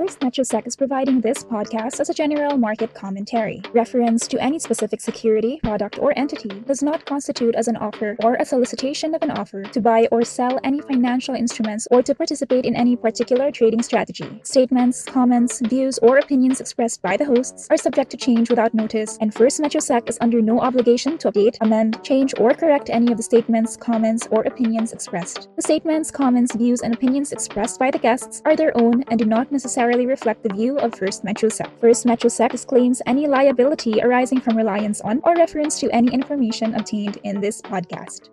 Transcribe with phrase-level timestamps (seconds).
[0.00, 3.60] First Metrosec is providing this podcast as a general market commentary.
[3.74, 8.36] Reference to any specific security, product, or entity does not constitute as an offer or
[8.36, 12.64] a solicitation of an offer to buy or sell any financial instruments or to participate
[12.64, 14.40] in any particular trading strategy.
[14.42, 19.18] Statements, comments, views, or opinions expressed by the hosts are subject to change without notice,
[19.20, 23.18] and First Metrosec is under no obligation to update, amend, change, or correct any of
[23.18, 25.50] the statements, comments, or opinions expressed.
[25.56, 29.26] The statements, comments, views, and opinions expressed by the guests are their own and do
[29.26, 31.70] not necessarily reflect the view of First Metrosec.
[31.80, 37.18] First Metrosec disclaims any liability arising from reliance on or reference to any information obtained
[37.24, 38.28] in this podcast.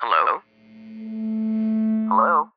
[0.00, 0.40] Hello?
[2.08, 2.48] Hello?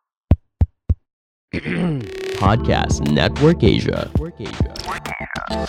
[2.42, 4.10] Podcast Network Asia.
[4.14, 5.68] Network Asia.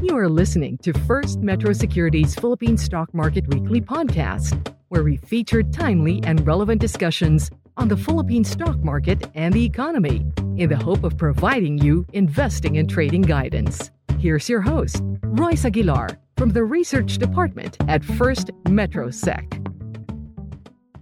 [0.00, 5.64] You are listening to First Metro Securities Philippine Stock Market Weekly podcast, where we feature
[5.64, 10.24] timely and relevant discussions on the Philippine stock market and the economy
[10.56, 13.90] in the hope of providing you investing and trading guidance.
[14.20, 19.60] Here's your host, Royce Aguilar from the Research Department at First Metro Sec.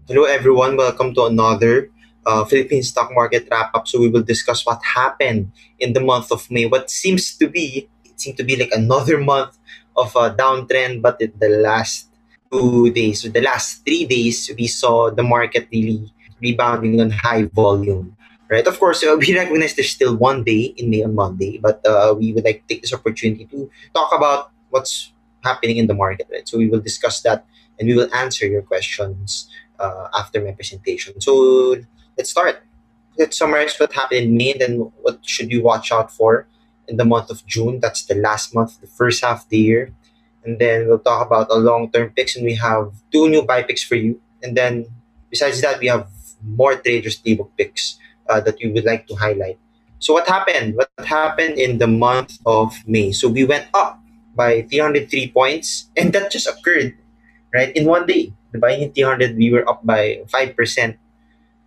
[0.09, 0.79] Hello, everyone.
[0.79, 1.91] Welcome to another
[2.25, 3.87] uh, Philippine stock market wrap up.
[3.87, 6.65] So we will discuss what happened in the month of May.
[6.65, 9.59] What seems to be seemed to be like another month
[9.97, 12.09] of a downtrend, but the last
[12.53, 17.45] two days, so the last three days, we saw the market really rebounding on high
[17.45, 18.17] volume.
[18.49, 18.67] Right.
[18.67, 22.33] Of course, we recognize there's still one day in May on Monday, but uh, we
[22.33, 26.29] would like take this opportunity to talk about what's happening in the market.
[26.31, 26.47] Right.
[26.47, 27.45] So we will discuss that
[27.81, 29.51] and we will answer your questions
[29.81, 31.21] uh, after my presentation.
[31.21, 31.77] So
[32.17, 32.63] let's start.
[33.19, 36.47] Let's summarize what happened in May and then what should you watch out for
[36.89, 37.81] in the month of June.
[37.81, 39.93] That's the last month, the first half of the year.
[40.45, 43.63] And then we'll talk about a long term picks and we have two new buy
[43.63, 44.21] picks for you.
[44.43, 44.87] And then
[45.31, 46.07] besides that, we have
[46.45, 47.99] more traders playbook picks
[48.29, 49.59] uh, that we would like to highlight.
[49.99, 50.77] So what happened?
[50.77, 53.13] What happened in the month of May?
[53.13, 53.99] So we went up
[54.35, 56.95] by 303 points, and that just occurred
[57.53, 58.33] right in one day.
[58.53, 60.97] The buying 300, we were up by five percent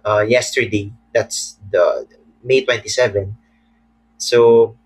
[0.06, 0.94] uh, yesterday.
[1.14, 2.08] That's the
[2.44, 3.36] May 27.
[4.18, 4.78] So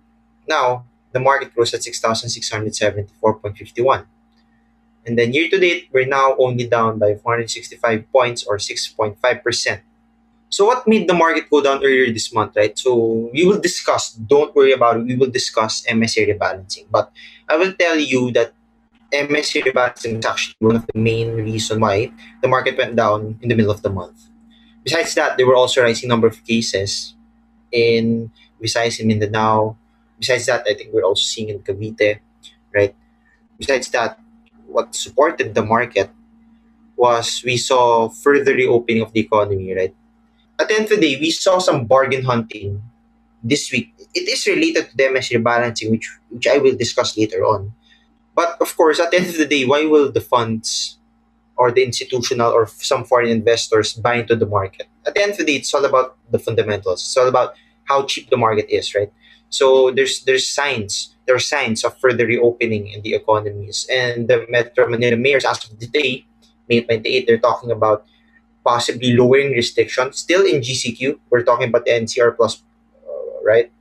[0.47, 4.05] now the market closed at 6,674.51.
[5.05, 9.81] And then year to date, we're now only down by 465 points or 6.5%.
[10.49, 12.77] So what made the market go down earlier this month, right?
[12.77, 16.85] So we will discuss, don't worry about it, we will discuss MSCI rebalancing.
[16.91, 17.11] But
[17.49, 18.53] I will tell you that
[19.11, 22.11] MSCI rebalancing is actually one of the main reasons why
[22.41, 24.29] the market went down in the middle of the month.
[24.83, 27.15] Besides that, there were also rising number of cases
[27.71, 28.31] in
[28.61, 29.75] Visayas and Mindanao.
[30.23, 32.23] Besides that, I think we're also seeing in Cavite,
[32.71, 32.95] right?
[33.59, 34.15] Besides that,
[34.65, 36.09] what supported the market
[36.95, 39.93] was we saw further reopening of the economy, right?
[40.57, 42.81] At the end of the day, we saw some bargain hunting
[43.43, 43.91] this week.
[44.15, 47.75] It is related to the MSCI rebalancing, which which I will discuss later on.
[48.31, 50.97] But of course, at the end of the day, why will the funds
[51.59, 54.87] or the institutional or some foreign investors buy into the market?
[55.03, 57.03] At the end of the day, it's all about the fundamentals.
[57.03, 57.59] It's all about
[57.91, 59.11] how cheap the market is, right?
[59.53, 63.87] So there's there's signs there are signs of further reopening in the economies.
[63.89, 66.25] And the Metro Manila mayors, as of today,
[66.67, 68.05] May 28, they're talking about
[68.63, 70.19] possibly lowering restrictions.
[70.19, 72.63] Still in GCQ, we're talking about the NCR plus,
[73.07, 73.71] uh, right?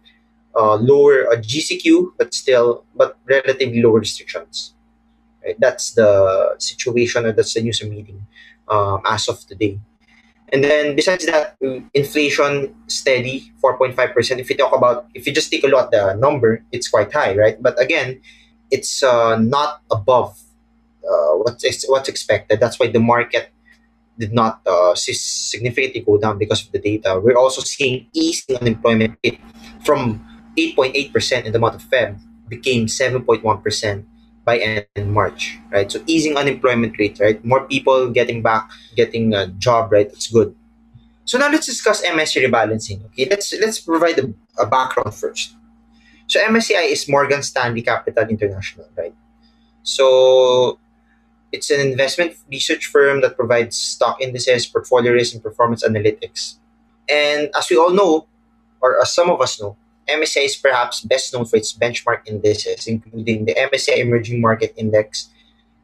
[0.55, 4.75] Uh, lower a GCQ, but still, but relatively lower restrictions.
[5.45, 5.59] Right?
[5.59, 8.27] That's the situation, or that's the news meeting
[8.69, 9.81] um, as of today.
[10.53, 11.57] And then besides that,
[11.95, 14.39] inflation steady, 4.5%.
[14.39, 17.11] If you talk about, if you just take a look at the number, it's quite
[17.11, 17.57] high, right?
[17.61, 18.21] But again,
[18.71, 20.39] it's uh, not above
[21.03, 22.61] uh, what's, what's expected.
[22.61, 23.51] That's why the market
[24.19, 27.19] did not uh, significantly go down because of the data.
[27.19, 29.41] We're also seeing easing unemployment rate
[29.85, 30.21] from
[30.59, 34.05] 8.8% in the month of Feb became 7.1%
[34.45, 35.91] by end March, right?
[35.91, 37.43] So easing unemployment rate, right?
[37.45, 40.09] More people getting back, getting a job, right?
[40.09, 40.55] That's good.
[41.25, 43.05] So now let's discuss MSCI rebalancing.
[43.07, 45.55] Okay, let's let's provide a, a background first.
[46.27, 49.15] So MSCI is Morgan Stanley Capital International, right?
[49.83, 50.79] So
[51.53, 56.57] it's an investment research firm that provides stock indices, portfolio risk, and performance analytics.
[57.09, 58.27] And as we all know,
[58.81, 59.77] or as some of us know,
[60.09, 65.31] MSCI is perhaps best known for its benchmark indices, including the MSCI Emerging Market Index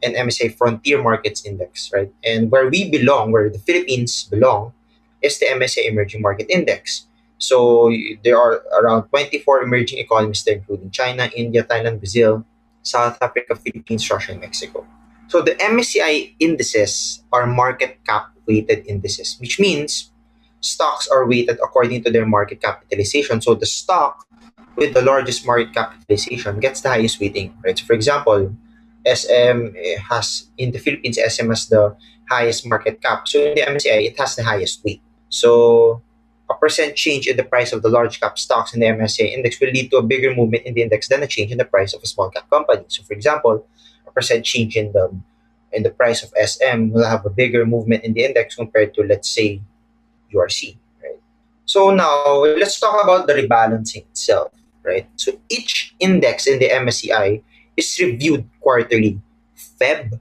[0.03, 2.12] and MSCI Frontier Markets Index, right?
[2.25, 4.73] And where we belong, where the Philippines belong,
[5.23, 7.06] is the MSCI Emerging Market Index.
[7.38, 7.93] So
[8.25, 12.44] there are around 24 emerging economies there, including China, India, Thailand, Brazil,
[12.82, 14.87] South Africa, Philippines, Russia, and Mexico.
[15.29, 20.11] So the MSCI indices are market cap weighted indices, which means
[20.60, 23.40] stocks are weighted according to their market capitalization.
[23.40, 24.26] So the stock
[24.76, 27.78] with the largest market capitalization gets the highest weighting, right?
[27.78, 28.55] So for example,
[29.06, 29.75] SM
[30.10, 31.96] has in the Philippines, SM has the
[32.28, 33.26] highest market cap.
[33.26, 35.00] So in the MSCI, it has the highest weight.
[35.28, 36.02] So
[36.50, 39.60] a percent change in the price of the large cap stocks in the MSCI index
[39.60, 41.93] will lead to a bigger movement in the index than a change in the price
[41.94, 42.84] of a small cap company.
[42.88, 43.66] So for example,
[44.06, 45.10] a percent change in the
[45.72, 49.02] in the price of SM will have a bigger movement in the index compared to
[49.02, 49.60] let's say
[50.34, 51.20] URC, right?
[51.64, 54.52] So now let's talk about the rebalancing itself,
[54.82, 55.08] right?
[55.16, 57.42] So each index in the MSCI
[57.76, 59.20] is reviewed quarterly,
[59.56, 60.20] Feb,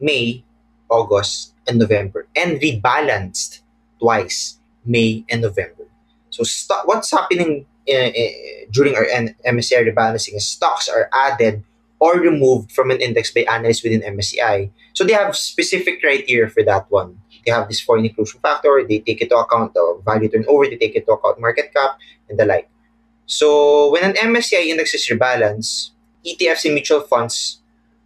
[0.00, 0.44] May,
[0.88, 3.60] August, and November, and rebalanced
[3.98, 5.86] twice, May and November.
[6.30, 8.28] So st- what's happening uh, uh,
[8.70, 11.64] during our MSCI rebalancing is stocks are added
[11.98, 14.70] or removed from an index by analysts within MSCI.
[14.94, 17.20] So they have specific criteria for that one.
[17.44, 18.84] They have this foreign inclusion factor.
[18.88, 20.66] They take into account the value turnover.
[20.66, 21.98] They take into account market cap
[22.28, 22.68] and the like.
[23.26, 25.90] So when an MSCI index is rebalanced,
[26.26, 27.60] ETFs and mutual funds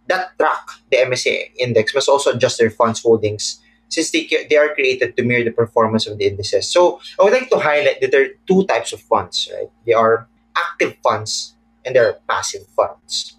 [0.07, 3.59] that track the MSCI index must also adjust their funds holdings
[3.89, 6.69] since they, they are created to mirror the performance of the indices.
[6.69, 9.69] So I would like to highlight that there are two types of funds, right?
[9.85, 10.27] They are
[10.57, 11.55] active funds
[11.85, 13.34] and there are passive funds.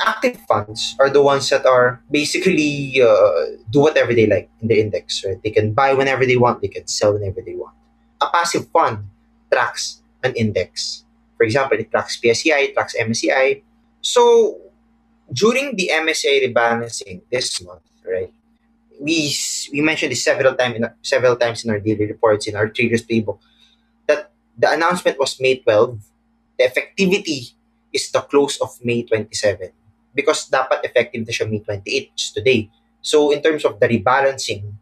[0.00, 4.80] Active funds are the ones that are basically uh, do whatever they like in the
[4.80, 5.40] index, right?
[5.42, 7.74] They can buy whenever they want, they can sell whenever they want.
[8.20, 9.04] A passive fund
[9.52, 11.04] tracks an index.
[11.36, 13.62] For example, it tracks PSEi, it tracks MSCI.
[14.00, 14.58] So
[15.32, 18.32] during the MSCI rebalancing this month, right?
[19.00, 19.34] We
[19.72, 23.04] we mentioned this several times in several times in our daily reports in our traders
[23.04, 23.38] playbook
[24.06, 25.98] that the announcement was May 12.
[26.58, 27.52] The effectivity
[27.94, 29.70] is the close of May 27
[30.14, 32.66] because dapat effective na siya May 28 which is today.
[32.98, 34.74] So in terms of the rebalancing,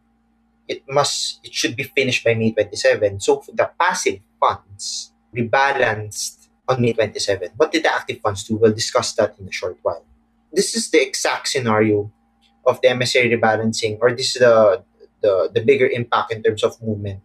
[0.67, 3.21] it must it should be finished by May 27.
[3.21, 7.53] So the passive funds rebalanced on May 27.
[7.57, 8.57] What did the active funds do?
[8.57, 10.05] We'll discuss that in a short while.
[10.53, 12.13] This is the exact scenario
[12.65, 14.85] of the MSCI rebalancing, or this is the
[15.21, 17.21] the, the bigger impact in terms of movement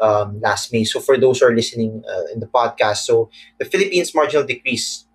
[0.00, 0.84] um, last May.
[0.84, 5.06] So for those who are listening uh, in the podcast, so the Philippines marginal decrease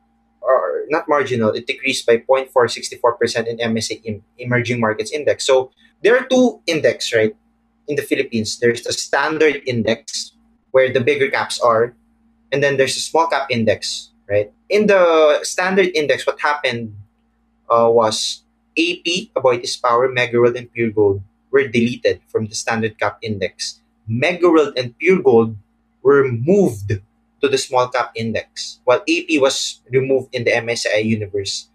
[0.89, 5.45] not marginal, it decreased by 0.464% in MSCI Emerging Markets Index.
[5.45, 5.72] So
[6.04, 7.36] there are two index, right?
[7.88, 10.34] In the Philippines, there's the standard index
[10.72, 11.95] where the bigger caps are,
[12.51, 14.51] and then there's a small cap index, right?
[14.69, 16.95] In the standard index, what happened
[17.69, 18.44] uh, was
[18.78, 23.81] AP, Aboitiz Power, Megaworld, and Puregold were deleted from the standard cap index.
[24.10, 25.56] Megaworld and Puregold
[26.04, 27.00] were moved
[27.42, 31.69] to the small cap index, while AP was removed in the MSCI universe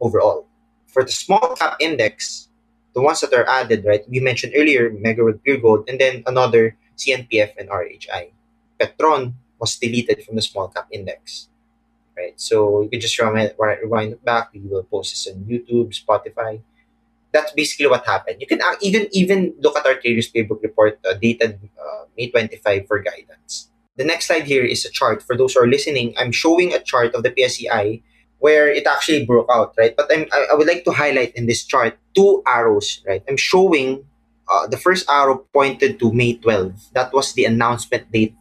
[0.00, 0.46] overall.
[0.86, 2.48] For the small cap index,
[2.94, 7.56] the ones that are added, right, we mentioned earlier, Megaworld Puregold, and then another CNPF
[7.56, 8.30] and RHI.
[8.78, 11.48] Petron was deleted from the small cap index.
[12.14, 14.52] Right, so you can just rewind, rewind back.
[14.52, 16.60] We will post this on YouTube, Spotify.
[17.32, 18.36] That's basically what happened.
[18.38, 22.84] You can even even look at our traders playbook report uh, dated uh, May 25
[22.84, 23.71] for guidance.
[23.96, 25.22] The next slide here is a chart.
[25.22, 28.02] For those who are listening, I'm showing a chart of the PSEi
[28.38, 29.94] where it actually broke out, right?
[29.94, 33.22] But I'm, I, I would like to highlight in this chart two arrows, right?
[33.28, 34.04] I'm showing
[34.50, 36.92] uh, the first arrow pointed to May 12.
[36.94, 38.34] That was the announcement date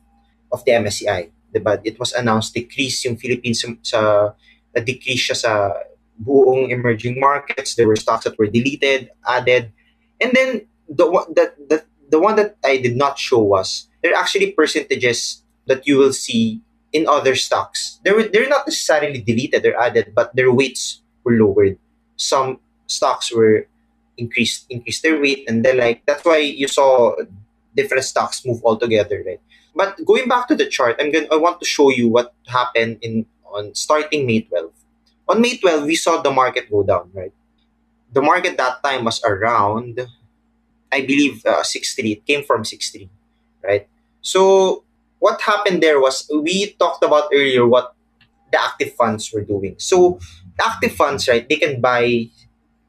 [0.52, 1.32] of the MSCI.
[1.54, 1.82] Diba?
[1.84, 4.34] It was announced decrease yung Philippines sa
[4.74, 5.74] decrease siya sa
[6.18, 7.76] buong emerging markets.
[7.76, 9.72] There were stocks that were deleted, added.
[10.22, 11.06] And then the,
[11.36, 15.88] the, the, the one that I did not show was there are actually percentages that
[15.88, 18.00] you will see in other stocks.
[18.04, 21.78] They're, they're not necessarily deleted or added, but their weights were lowered.
[22.18, 23.68] Some stocks were
[24.18, 27.16] increased increased their weight and then like that's why you saw
[27.76, 29.40] different stocks move all together, right?
[29.74, 33.00] But going back to the chart, I'm going I want to show you what happened
[33.02, 34.72] in on starting May 12.
[35.30, 37.34] On May 12, we saw the market go down, right?
[38.12, 40.08] The market that time was around
[40.92, 42.12] I believe uh, 6.3.
[42.12, 43.08] It came from 6.3,
[43.64, 43.88] right?
[44.22, 44.84] So
[45.20, 47.96] what happened there was we talked about earlier what
[48.52, 49.76] the active funds were doing.
[49.78, 50.20] So
[50.58, 52.30] the active funds, right, they can buy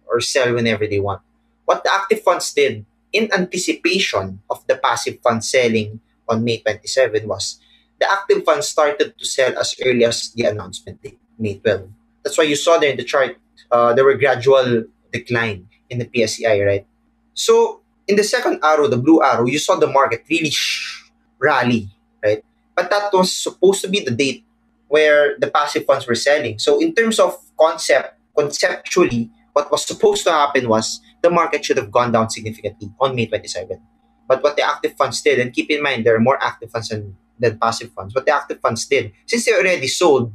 [0.06, 1.22] or sell whenever they want.
[1.64, 7.28] What the active funds did in anticipation of the passive fund selling on May 27
[7.28, 7.60] was
[8.00, 11.88] the active funds started to sell as early as the announcement date, May 12.
[12.24, 13.36] That's why you saw there in the chart,
[13.70, 16.86] uh, there were gradual decline in the PSEi, right?
[17.34, 21.88] So in the second arrow, the blue arrow, you saw the market really sh- rally,
[22.22, 22.44] right?
[22.74, 24.44] But that was supposed to be the date
[24.88, 26.58] where the passive funds were selling.
[26.58, 31.76] So in terms of concept, conceptually, what was supposed to happen was the market should
[31.76, 33.80] have gone down significantly on May 27.
[34.28, 36.88] But what the active funds did, and keep in mind there are more active funds
[36.88, 38.14] than, than passive funds.
[38.14, 40.32] What the active funds did, since they already sold,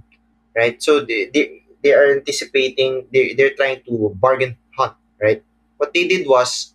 [0.56, 0.82] right?
[0.82, 5.44] So they they, they are anticipating they they're trying to bargain hunt, right?
[5.78, 6.74] What they did was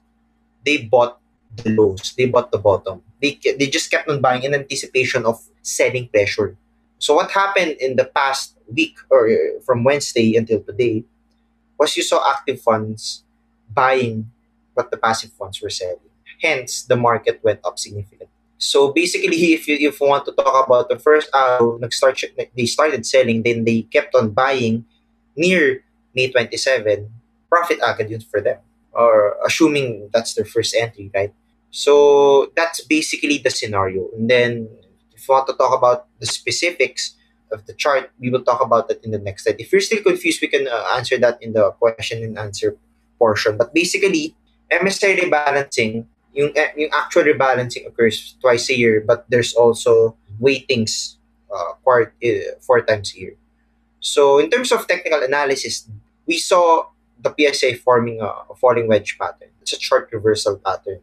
[0.64, 1.18] they bought
[1.56, 3.02] the lows, they bought the bottom.
[3.20, 6.56] They they just kept on buying in anticipation of selling pressure.
[6.98, 11.04] So what happened in the past week or uh, from Wednesday until today
[11.78, 13.24] was you saw active funds
[13.68, 14.30] buying
[14.74, 16.10] what the passive funds were selling.
[16.40, 18.28] Hence, the market went up significantly.
[18.58, 21.78] So basically, if you if you want to talk about the first hour,
[22.54, 24.84] they started selling, then they kept on buying
[25.36, 25.82] near
[26.14, 27.08] May 27,
[27.48, 28.58] profit agad for them.
[28.92, 31.32] Or assuming that's their first entry, right?
[31.70, 34.08] So that's basically the scenario.
[34.16, 34.68] And then
[35.14, 37.16] if you want to talk about the specifics
[37.50, 39.56] of the chart, we will talk about that in the next slide.
[39.58, 42.76] If you're still confused, we can uh, answer that in the question and answer
[43.18, 43.56] portion.
[43.56, 44.36] But basically,
[44.70, 51.16] MSCI rebalancing, yung, eh, yung actual rebalancing occurs twice a year, but there's also weightings
[51.54, 53.34] uh, quart, uh, four times a year.
[54.00, 55.88] So in terms of technical analysis,
[56.26, 56.86] we saw
[57.22, 59.48] the PSA forming a, a falling wedge pattern.
[59.60, 61.00] It's a short reversal pattern.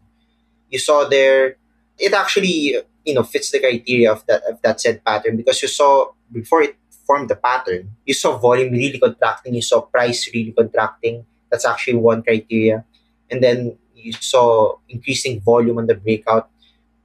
[0.69, 1.55] You saw there,
[1.97, 5.67] it actually you know fits the criteria of that of that said pattern because you
[5.67, 6.75] saw before it
[7.07, 11.25] formed the pattern, you saw volume really contracting, you saw price really contracting.
[11.49, 12.85] That's actually one criteria,
[13.31, 16.49] and then you saw increasing volume on the breakout.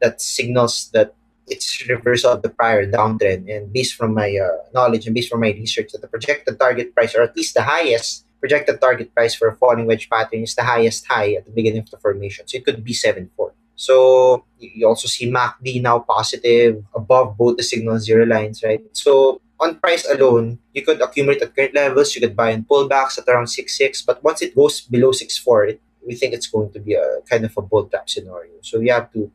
[0.01, 1.15] That signals that
[1.47, 3.55] it's reversal of the prior downtrend.
[3.55, 6.95] And based from my uh, knowledge and based from my research, that the projected target
[6.95, 10.55] price, or at least the highest projected target price for a falling wedge pattern, is
[10.55, 12.45] the highest high at the beginning of the formation.
[12.47, 13.55] So it could be 7 4.
[13.75, 18.85] So you also see MACD now positive above both the signal zero lines, right?
[18.93, 22.15] So on price alone, you could accumulate at current levels.
[22.15, 25.81] You could buy in pullbacks at around 6.6, but once it goes below 6.4, it,
[26.07, 28.61] we think it's going to be a kind of a bull trap scenario.
[28.61, 29.33] So we have to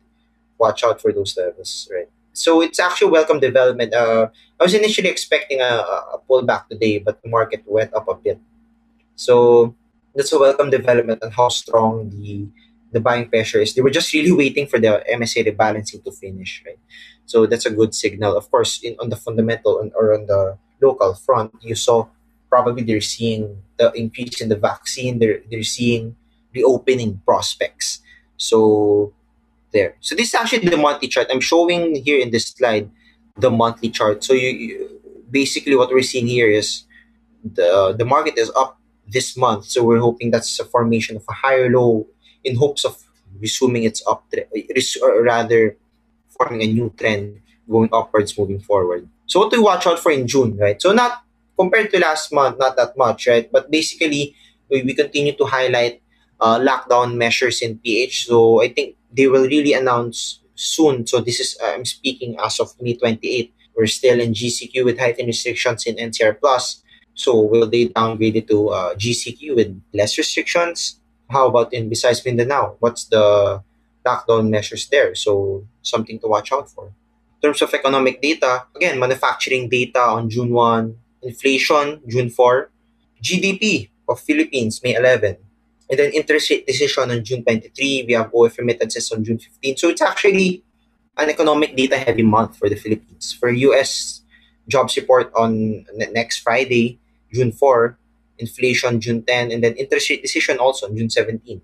[0.60, 2.10] watch out for those levels, right?
[2.34, 3.92] So it's actually welcome development.
[3.92, 5.74] Uh, I was initially expecting a,
[6.16, 8.40] a pullback today, but the market went up a bit.
[9.20, 9.76] So
[10.16, 12.48] that's a welcome development and how strong the
[12.96, 13.76] the buying pressure is.
[13.76, 16.80] They were just really waiting for the MSA rebalancing to finish, right?
[17.28, 18.38] So that's a good signal.
[18.40, 22.08] Of course, in on the fundamental or on the local front, you saw
[22.48, 25.20] probably they're seeing the increase in the vaccine.
[25.20, 26.16] They're they're seeing
[26.56, 28.00] reopening prospects.
[28.40, 29.12] So
[29.76, 30.00] there.
[30.00, 31.28] So this is actually the monthly chart.
[31.28, 32.88] I'm showing here in this slide
[33.36, 34.24] the monthly chart.
[34.24, 34.72] So you, you
[35.28, 36.88] basically what we're seeing here is
[37.44, 38.79] the the market is up
[39.12, 39.66] this month.
[39.66, 42.08] So we're hoping that's a formation of a higher low
[42.44, 42.98] in hopes of
[43.40, 44.26] resuming its up
[45.22, 45.78] rather
[46.30, 49.08] forming a new trend going upwards moving forward.
[49.26, 50.82] So what to watch out for in June, right?
[50.82, 51.24] So not
[51.58, 53.52] compared to last month, not that much, right?
[53.52, 54.36] But basically,
[54.70, 56.02] we, we continue to highlight
[56.40, 58.28] uh, lockdown measures in PH.
[58.28, 61.06] So I think they will really announce soon.
[61.06, 63.54] So this is uh, I'm speaking as of May 28.
[63.76, 66.84] We're still in GCQ with heightened restrictions in NCR Plus.
[67.20, 71.04] So will they downgrade it to uh, GCQ with less restrictions?
[71.30, 72.80] How about in besides Mindanao?
[72.80, 73.60] What's the
[74.08, 75.14] lockdown measures there?
[75.16, 76.88] So something to watch out for.
[76.88, 82.72] In terms of economic data, again, manufacturing data on June 1, inflation June 4,
[83.22, 85.36] GDP of Philippines May 11,
[85.92, 88.06] and then interest rate decision on June 23.
[88.08, 89.76] We have OF remittances on June 15.
[89.76, 90.64] So it's actually
[91.18, 93.36] an economic data heavy month for the Philippines.
[93.38, 94.22] For US
[94.70, 97.00] jobs report on next Friday,
[97.32, 97.98] June 4,
[98.40, 101.62] inflation June 10, and then interest rate decision also on June 17.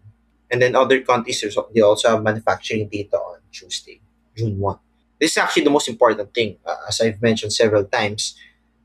[0.51, 1.43] And then other countries,
[1.73, 3.99] they also have manufacturing data on Tuesday,
[4.35, 4.79] June 1.
[5.19, 8.35] This is actually the most important thing, uh, as I've mentioned several times,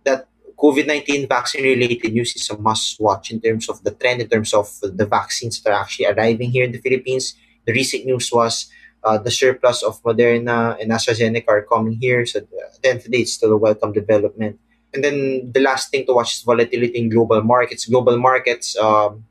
[0.04, 4.20] that COVID 19 vaccine related news is a must watch in terms of the trend,
[4.20, 7.34] in terms of the vaccines that are actually arriving here in the Philippines.
[7.66, 8.70] The recent news was
[9.02, 12.26] uh, the surplus of Moderna and AstraZeneca are coming here.
[12.26, 14.60] So, uh, then today, it's still a welcome development.
[14.92, 17.86] And then the last thing to watch is volatility in global markets.
[17.86, 19.24] Global markets, um,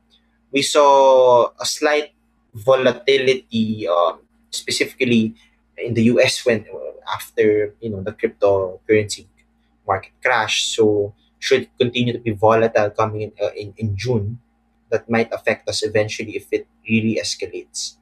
[0.52, 2.12] we saw a slight
[2.54, 5.34] volatility, um, specifically
[5.76, 6.64] in the US when
[7.12, 9.26] after you know the cryptocurrency
[9.86, 10.66] market crash.
[10.66, 14.38] So should continue to be volatile coming in, uh, in, in June
[14.90, 17.96] that might affect us eventually if it really escalates.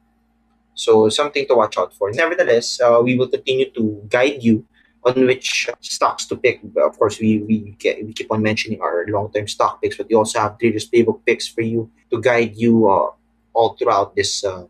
[0.75, 2.11] So something to watch out for.
[2.11, 4.65] Nevertheless, uh, we will continue to guide you
[5.09, 6.61] on which stocks to pick.
[6.77, 10.15] Of course, we we, get, we keep on mentioning our long-term stock picks, but we
[10.15, 13.11] also have traders playbook picks for you to guide you uh,
[13.53, 14.65] all throughout this uh,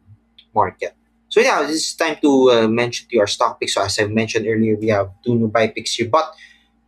[0.53, 0.95] market.
[1.29, 3.75] So yeah, it's time to uh, mention to your stock picks.
[3.75, 6.33] So as I mentioned earlier, we have two new buy picks here, but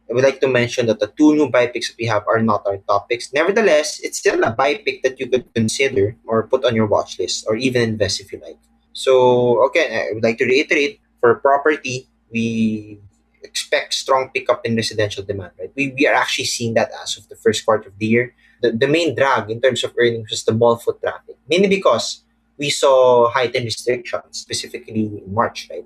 [0.10, 2.42] I would like to mention that the two new buy picks that we have are
[2.42, 3.32] not our top picks.
[3.32, 7.20] Nevertheless, it's still a buy pick that you could consider or put on your watch
[7.20, 8.58] list or even invest if you like.
[8.94, 13.00] So, again, I would like to reiterate for property, we
[13.44, 15.72] expect strong pickup in residential demand, right?
[15.76, 18.36] We, we are actually seeing that as of the first quarter of the year.
[18.62, 22.24] The, the main drag in terms of earnings was the mall foot traffic, mainly because
[22.58, 25.86] we saw heightened restrictions, specifically in March, right?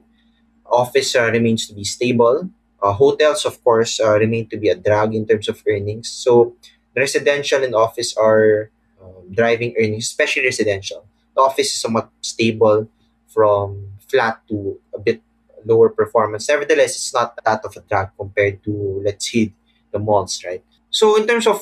[0.66, 2.50] Office uh, remains to be stable.
[2.82, 6.10] Uh, hotels, of course, uh, remain to be a drag in terms of earnings.
[6.10, 6.56] So,
[6.96, 8.70] residential and office are
[9.02, 11.06] um, driving earnings, especially residential.
[11.36, 12.90] The office is somewhat stable
[13.28, 15.22] from flat to a bit
[15.66, 16.48] lower performance.
[16.48, 19.54] Nevertheless, it's not that of a drag compared to, let's say,
[19.92, 20.64] the malls, right?
[20.90, 21.60] So, in terms of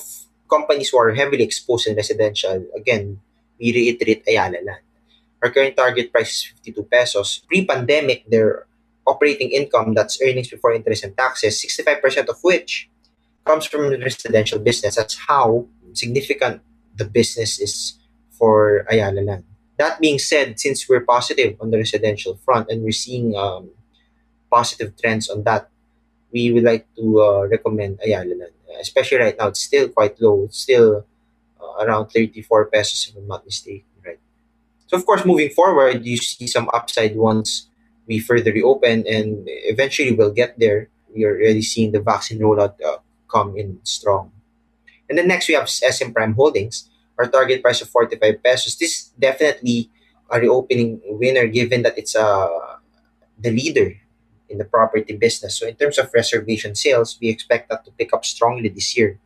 [0.50, 3.20] companies who are heavily exposed in residential, again,
[3.60, 4.86] we reiterate Ayala Land.
[5.42, 7.42] Our current target price is 52 pesos.
[7.48, 8.68] Pre-pandemic, their
[9.06, 12.90] operating income, that's earnings before interest and taxes, 65% of which
[13.44, 14.96] comes from the residential business.
[14.96, 16.62] That's how significant
[16.96, 18.00] the business is
[18.32, 19.44] for Ayala Land.
[19.78, 23.72] That being said, since we're positive on the residential front and we're seeing um,
[24.54, 25.70] positive trends on that,
[26.32, 28.54] we would like to uh, recommend Ayala Land.
[28.80, 30.46] Especially right now, it's still quite low.
[30.46, 31.06] It's still
[31.62, 34.20] uh, around 34 pesos, if I'm not mistaken, right?
[34.88, 37.70] So, of course, moving forward, you see some upside once
[38.08, 40.90] we further reopen and eventually we'll get there.
[41.16, 42.98] We are already seeing the vaccine rollout uh,
[43.30, 44.32] come in strong.
[45.10, 48.76] And then next we have SM Prime Holdings, our target price of 45 pesos.
[48.78, 49.90] This definitely
[50.30, 52.50] a reopening winner given that it's uh,
[53.40, 53.94] the leader
[54.50, 55.58] in the property business.
[55.60, 59.20] So in terms of reservation sales, we expect that to pick up strongly this year.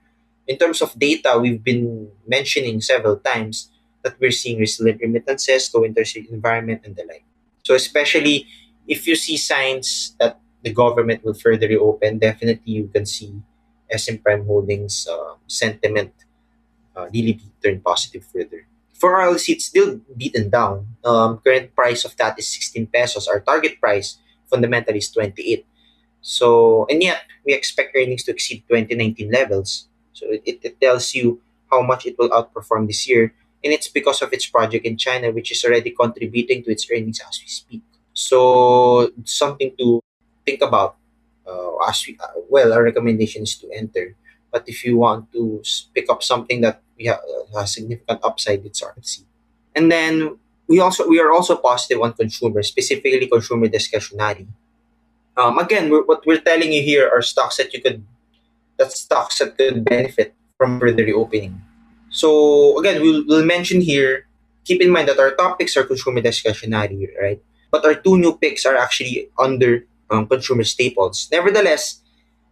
[0.48, 3.70] In terms of data, we've been mentioning several times
[4.04, 7.26] that we're seeing resilient remittances, low interest environment, and the like.
[7.64, 8.48] So especially
[8.88, 13.36] if you see signs that the government will further reopen, definitely you can see
[13.92, 16.14] SM Prime Holdings uh, sentiment
[16.96, 18.66] uh, really turn positive further.
[18.94, 20.98] For RLC, it's still beaten down.
[21.06, 23.28] Um, current price of that is 16 pesos.
[23.28, 24.18] Our target price
[24.50, 25.66] fundamentally is 28.
[26.22, 29.88] So, and yet we expect earnings to exceed 2019 levels.
[30.14, 31.40] So it, it, tells you
[31.72, 33.34] how much it will outperform this year.
[33.64, 37.22] And it's because of its project in China, which is already contributing to its earnings
[37.22, 37.82] as we speak.
[38.14, 40.02] So something to
[40.46, 40.98] think about.
[41.48, 44.16] Uh, as we, uh, well, our recommendation is to enter.
[44.52, 45.64] But if you want to
[45.96, 47.20] pick up something that we have
[47.56, 49.24] uh, a significant upside, it's RLC.
[49.76, 54.48] And then we also we are also positive on consumers, specifically consumer discretionary.
[55.38, 58.04] Um, again, we're, what we're telling you here are stocks that you could
[58.78, 61.62] that stocks that could benefit from further reopening.
[62.10, 64.28] So again, we'll, we'll mention here.
[64.66, 67.42] Keep in mind that our topics are consumer discretionary, right?
[67.72, 71.30] But our two new picks are actually under um, consumer staples.
[71.32, 72.02] Nevertheless,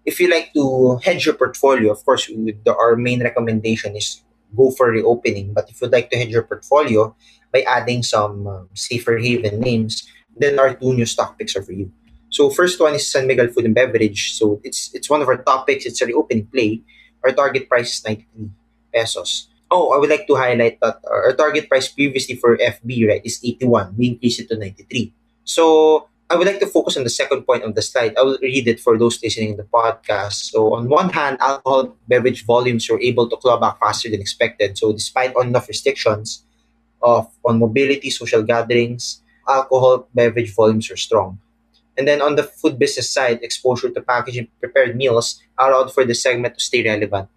[0.05, 4.21] if you like to hedge your portfolio, of course, the, our main recommendation is
[4.55, 5.53] go for reopening.
[5.53, 7.15] But if you'd like to hedge your portfolio
[7.55, 10.03] by adding some um, safer haven names,
[10.35, 11.87] then our two new stock picks are for you.
[12.27, 14.35] So first one is San Miguel Food and Beverage.
[14.35, 15.87] So it's it's one of our topics.
[15.87, 16.83] It's a reopening play.
[17.23, 18.51] Our target price is 93
[18.91, 19.47] pesos.
[19.71, 23.39] Oh, I would like to highlight that our target price previously for FB, right, is
[23.39, 23.95] 81.
[23.97, 25.15] We increased it to 93.
[25.47, 28.13] So I would like to focus on the second point of the slide.
[28.19, 30.53] I will read it for those listening in the podcast.
[30.53, 34.77] So on one hand, alcohol beverage volumes were able to claw back faster than expected.
[34.77, 36.44] So despite on enough restrictions
[37.05, 41.37] on mobility, social gatherings, alcohol beverage volumes are strong.
[41.97, 46.15] And then on the food business side, exposure to packaging prepared meals allowed for the
[46.15, 47.29] segment to stay relevant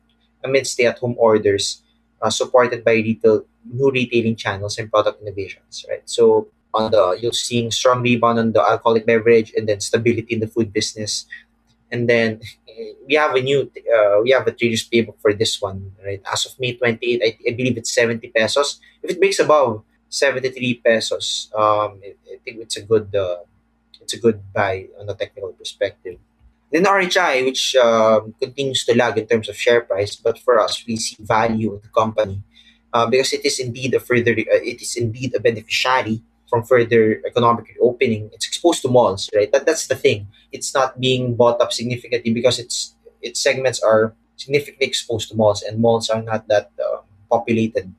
[0.43, 1.83] amid stay-at-home orders
[2.23, 6.03] uh, supported by retail new retailing channels and product innovations, right?
[6.07, 10.41] So on the you're seeing strong rebound on the alcoholic beverage and then stability in
[10.41, 11.27] the food business.
[11.91, 12.41] And then
[13.09, 16.23] we have a new uh, we have a traders playbook for this one, right?
[16.31, 18.81] As of May 28, I, I believe it's 70 pesos.
[19.03, 23.45] If it breaks above 73 pesos, um, I, I think it's a good uh,
[24.01, 26.19] it's a good buy on a technical perspective.
[26.71, 30.85] Then RHI, which um, continues to lag in terms of share price, but for us,
[30.87, 32.43] we see value in the company
[32.93, 37.23] uh, because it is indeed a further, uh, it is indeed a beneficiary from further
[37.27, 38.31] economic reopening.
[38.33, 39.51] It's exposed to malls, right?
[39.53, 40.29] That that's the thing.
[40.53, 45.63] It's not being bought up significantly because its its segments are significantly exposed to malls,
[45.63, 47.93] and malls are not that uh, populated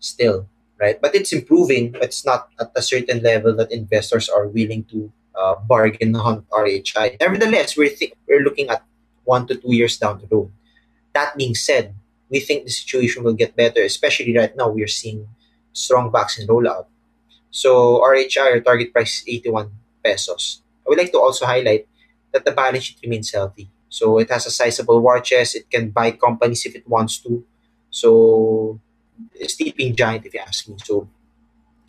[0.00, 0.46] still,
[0.80, 1.00] right?
[1.00, 1.92] But it's improving.
[1.92, 6.42] But it's not at a certain level that investors are willing to uh, bargain on
[6.50, 7.18] RHI.
[7.20, 8.82] Nevertheless, we're, th- we're looking at
[9.24, 10.50] one to two years down the road.
[11.14, 11.94] That being said,
[12.30, 15.28] we think the situation will get better, especially right now we are seeing
[15.72, 16.86] strong vaccine rollout.
[17.52, 19.70] So RHI, our target price is 81
[20.04, 20.62] pesos.
[20.86, 21.86] I would like to also highlight
[22.32, 23.70] that the balance sheet remains healthy.
[23.90, 25.56] So it has a sizable war chest.
[25.56, 27.44] It can buy companies if it wants to.
[27.90, 28.80] So
[29.34, 30.76] it's sleeping giant if you ask me.
[30.82, 31.08] So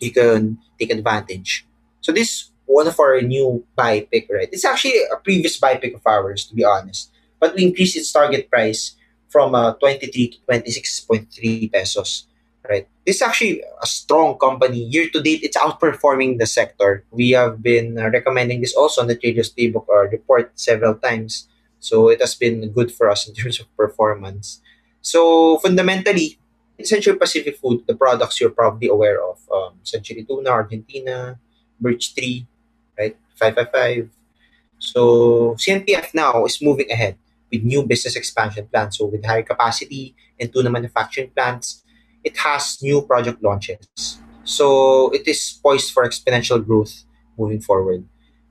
[0.00, 1.66] you can take advantage
[2.00, 4.48] So this one of our new buy pick, right?
[4.52, 7.10] It's actually a previous buy pick of ours, to be honest.
[7.40, 8.96] But we increased its target price
[9.28, 12.28] from uh, 23 to 26.3 pesos,
[12.68, 12.88] right?
[13.06, 14.84] This is actually a strong company.
[14.84, 17.04] Year to date, it's outperforming the sector.
[17.10, 21.48] We have been uh, recommending this also on the Traders Playbook or report several times.
[21.80, 24.60] So it has been good for us in terms of performance.
[25.02, 26.38] So fundamentally,
[26.82, 31.38] Century Pacific Food, the products you're probably aware of, um, Century Tuna, Argentina,
[31.78, 32.46] Birch Tree,
[32.98, 33.16] right?
[33.36, 34.10] 555.
[34.78, 37.16] So CNPF now is moving ahead
[37.52, 38.98] with new business expansion plans.
[38.98, 41.83] So with higher capacity and tuna manufacturing plants,
[42.24, 44.18] it has new project launches.
[44.44, 47.04] So it is poised for exponential growth
[47.38, 48.04] moving forward.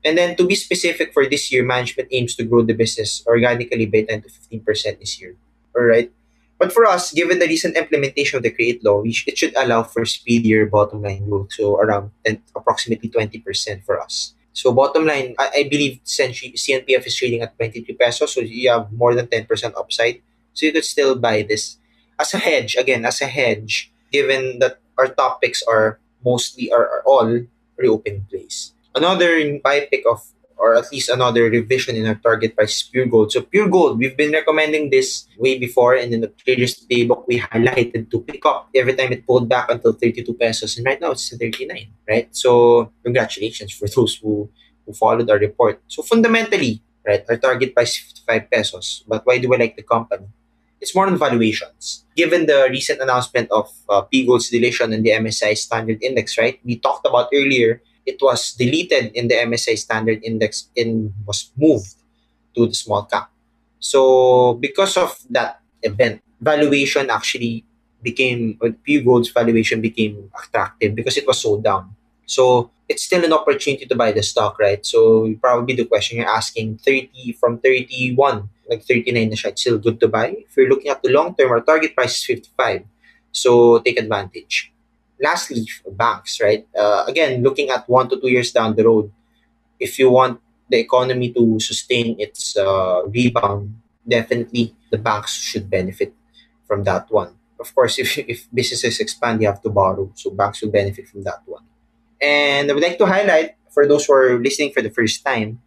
[0.04, 3.86] And then to be specific for this year, management aims to grow the business organically
[3.86, 5.36] by 10 to 15% this year.
[5.74, 6.12] All right.
[6.58, 9.82] But for us, given the recent implementation of the CREATE law, sh- it should allow
[9.82, 11.52] for speedier bottom line growth.
[11.52, 14.34] So around 10, approximately 20% for us.
[14.52, 18.32] So bottom line, I, I believe CNPF is trading at 23 pesos.
[18.32, 20.22] So you have more than 10% upside.
[20.52, 21.78] So you could still buy this
[22.18, 22.76] as a hedge.
[22.76, 27.46] Again, as a hedge, given that our topics are mostly are, are all
[27.76, 28.72] reopening plays.
[28.94, 30.22] Another buy pick of
[30.56, 33.32] or at least another revision in our target price Puregold.
[33.32, 38.10] So Puregold, we've been recommending this way before and in the traders playbook we highlighted
[38.10, 41.28] to pick up every time it pulled back until 32 pesos and right now it's
[41.28, 41.68] 39,
[42.08, 42.28] right?
[42.30, 44.48] So congratulations for those who
[44.86, 45.82] who followed our report.
[45.88, 49.04] So fundamentally, right, our target price is 55 pesos.
[49.08, 50.28] But why do I like the company?
[50.84, 52.04] It's more on valuations.
[52.12, 56.60] Given the recent announcement of uh, PGOLD's deletion in the MSCI Standard Index, right?
[56.60, 61.96] We talked about earlier it was deleted in the MSCI Standard Index and was moved
[62.54, 63.30] to the small cap.
[63.80, 67.64] So because of that event, valuation actually
[68.02, 71.96] became Puregold's valuation became attractive because it was sold down.
[72.26, 74.84] So it's still an opportunity to buy the stock, right?
[74.84, 79.78] So probably the question you're asking 30 from 31, like 39 na siya, it's still
[79.78, 80.34] good to buy.
[80.46, 82.84] If you're looking at the long term, our target price is 55.
[83.32, 84.74] So take advantage
[85.20, 86.66] lastly, banks, right?
[86.76, 89.10] Uh, again, looking at one to two years down the road,
[89.78, 93.74] if you want the economy to sustain its uh, rebound,
[94.06, 96.12] definitely the banks should benefit
[96.66, 97.34] from that one.
[97.58, 100.10] Of course, if, if businesses expand, you have to borrow.
[100.14, 101.64] So banks will benefit from that one.
[102.20, 105.60] And I would like to highlight for those who are listening for the first time,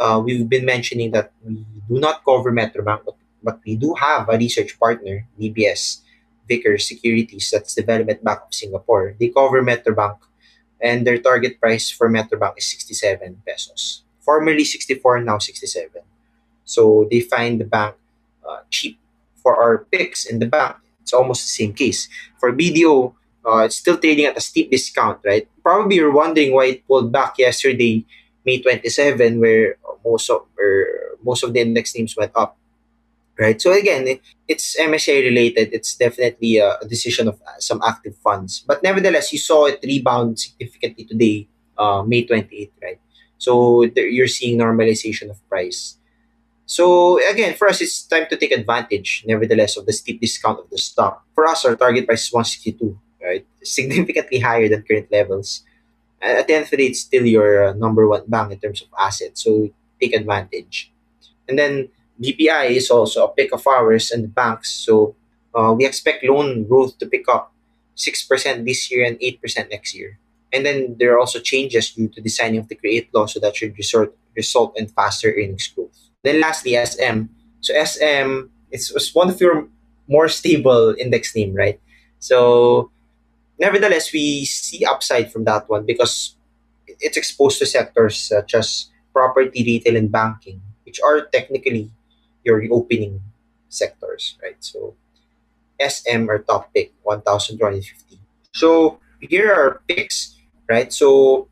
[0.00, 4.28] uh, we've been mentioning that we do not cover Metrobank, but, but we do have
[4.28, 6.00] a research partner, DBS,
[6.48, 9.14] Vickers Securities, that's Development Bank of Singapore.
[9.20, 10.18] They cover Metrobank
[10.80, 14.02] and their target price for Metrobank is 67 pesos.
[14.20, 16.02] Formerly 64, now 67.
[16.64, 17.94] So they find the bank
[18.48, 18.98] uh, cheap.
[19.40, 22.08] For our picks in the bank, it's almost the same case.
[22.38, 25.48] For BDO, uh, it's still trading at a steep discount, right?
[25.62, 28.04] Probably you're wondering why it pulled back yesterday,
[28.44, 30.86] May 27, where most of or
[31.22, 32.56] most of the index names went up
[33.40, 33.60] right?
[33.60, 35.72] So again, it's MSCI related.
[35.72, 38.60] It's definitely a decision of uh, some active funds.
[38.60, 41.48] But nevertheless, you saw it rebound significantly today,
[41.78, 43.00] uh, May 28th, right?
[43.38, 45.96] So you're seeing normalization of price.
[46.66, 50.70] So again, for us, it's time to take advantage, nevertheless, of the steep discount of
[50.70, 51.24] the stock.
[51.34, 53.46] For us, our target price is 162, right?
[53.64, 55.64] Significantly higher than current levels.
[56.20, 58.82] At the end of the day, it's still your uh, number one bank in terms
[58.82, 59.44] of assets.
[59.44, 60.92] So take advantage.
[61.48, 61.88] And then
[62.22, 64.70] BPI is also a pick of ours and the banks.
[64.70, 65.16] So
[65.54, 67.52] uh, we expect loan growth to pick up
[67.96, 70.18] 6% this year and 8% next year.
[70.52, 73.38] And then there are also changes due to the signing of the CREATE law, so
[73.40, 75.96] that should result, result in faster earnings growth.
[76.22, 77.30] Then lastly, SM.
[77.60, 79.68] So SM it's, it's one of your
[80.08, 81.80] more stable index name, right?
[82.18, 82.90] So
[83.60, 86.34] nevertheless, we see upside from that one because
[86.86, 91.90] it's exposed to sectors such as property, retail, and banking, which are technically
[92.42, 93.20] your reopening
[93.68, 94.56] sectors, right?
[94.60, 94.96] So
[95.78, 98.18] SM or top pick, 1,250.
[98.52, 100.36] So here are picks,
[100.68, 100.92] right?
[100.92, 101.48] So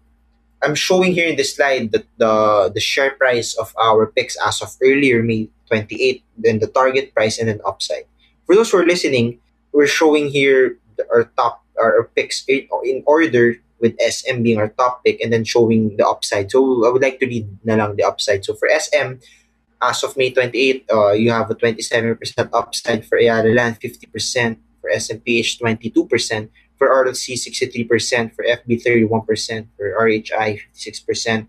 [0.63, 4.61] I'm showing here in this slide that the the share price of our picks as
[4.61, 8.09] of earlier May 28, then the target price and then upside.
[8.47, 9.39] For those who are listening,
[9.73, 10.81] we're showing here
[11.13, 15.97] our top our picks in order with SM being our top pick and then showing
[15.97, 16.51] the upside.
[16.51, 18.45] So I would like to read na lang the upside.
[18.45, 19.23] So for SM,
[19.81, 22.19] as of May 28, uh, you have a 27%
[22.53, 24.11] upside for Ayala Land, 50%,
[24.81, 31.47] for SMPH 22%, for RLC 63%, for FB 31%, for RHI 56%,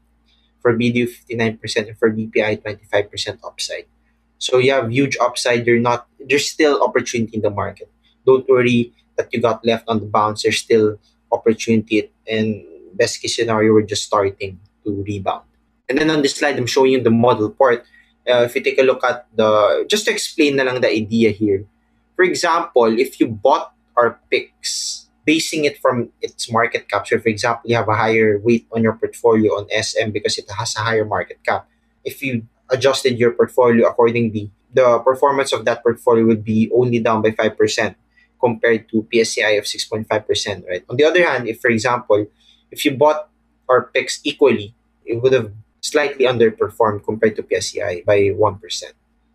[0.61, 3.85] for BDO 59%, and for BPI 25% upside.
[4.37, 5.67] So you have huge upside.
[5.67, 7.91] You're not there's still opportunity in the market.
[8.25, 10.43] Don't worry that you got left on the bounce.
[10.43, 10.95] There's still
[11.31, 12.63] opportunity and
[12.95, 15.43] best case scenario, we're just starting to rebound.
[15.87, 17.83] And then on this slide, I'm showing you the model part.
[18.23, 21.31] Uh, if you take a look at the, just to explain na lang the idea
[21.31, 21.65] here.
[22.15, 27.05] For example, if you bought our picks, basing it from its market cap.
[27.05, 30.49] So, for example, you have a higher weight on your portfolio on SM because it
[30.49, 31.67] has a higher market cap.
[32.03, 37.21] If you adjusted your portfolio accordingly, the performance of that portfolio would be only down
[37.21, 37.95] by 5%
[38.39, 40.83] compared to PSEi of 6.5%, right?
[40.89, 42.27] On the other hand, if, for example,
[42.71, 43.29] if you bought
[43.67, 44.73] our picks equally,
[45.05, 48.61] it would have slightly underperformed compared to PSEi by 1%.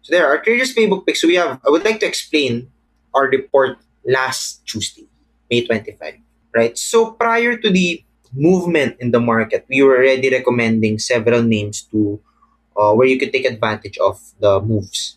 [0.03, 1.23] So there are traders playbook picks.
[1.23, 2.71] So we have, I would like to explain
[3.15, 5.07] our report last Tuesday,
[5.51, 6.19] May 25,
[6.55, 6.77] right?
[6.77, 12.21] So prior to the movement in the market, we were already recommending several names to
[12.77, 15.17] uh, where you could take advantage of the moves.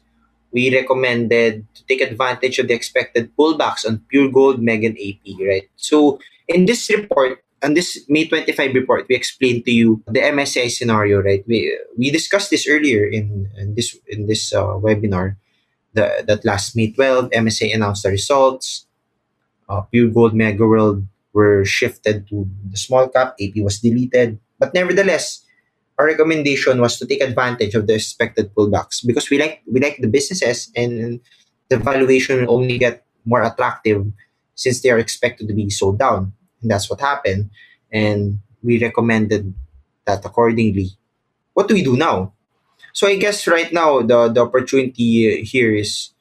[0.52, 5.70] We recommended to take advantage of the expected pullbacks on Puregold, Megan AP, right?
[5.76, 10.70] So in this report, on this May 25 report, we explained to you the MSCI
[10.70, 11.44] scenario, right?
[11.48, 15.36] We we discussed this earlier in, in this in this uh, webinar.
[15.94, 18.86] The, that last May 12, MSCI announced the results.
[19.68, 23.34] Uh, Puregold, Mega World were shifted to the small cap.
[23.42, 25.47] AP was deleted, but nevertheless,
[25.98, 29.98] our recommendation was to take advantage of the expected pullbacks because we like we like
[29.98, 31.20] the businesses and
[31.70, 34.06] the valuation will only get more attractive
[34.56, 36.34] since they are expected to be sold down.
[36.62, 37.50] And that's what happened.
[37.92, 39.54] And we recommended
[40.06, 40.92] that accordingly.
[41.54, 42.34] What do we do now?
[42.94, 46.12] So I guess right now the, the opportunity here is,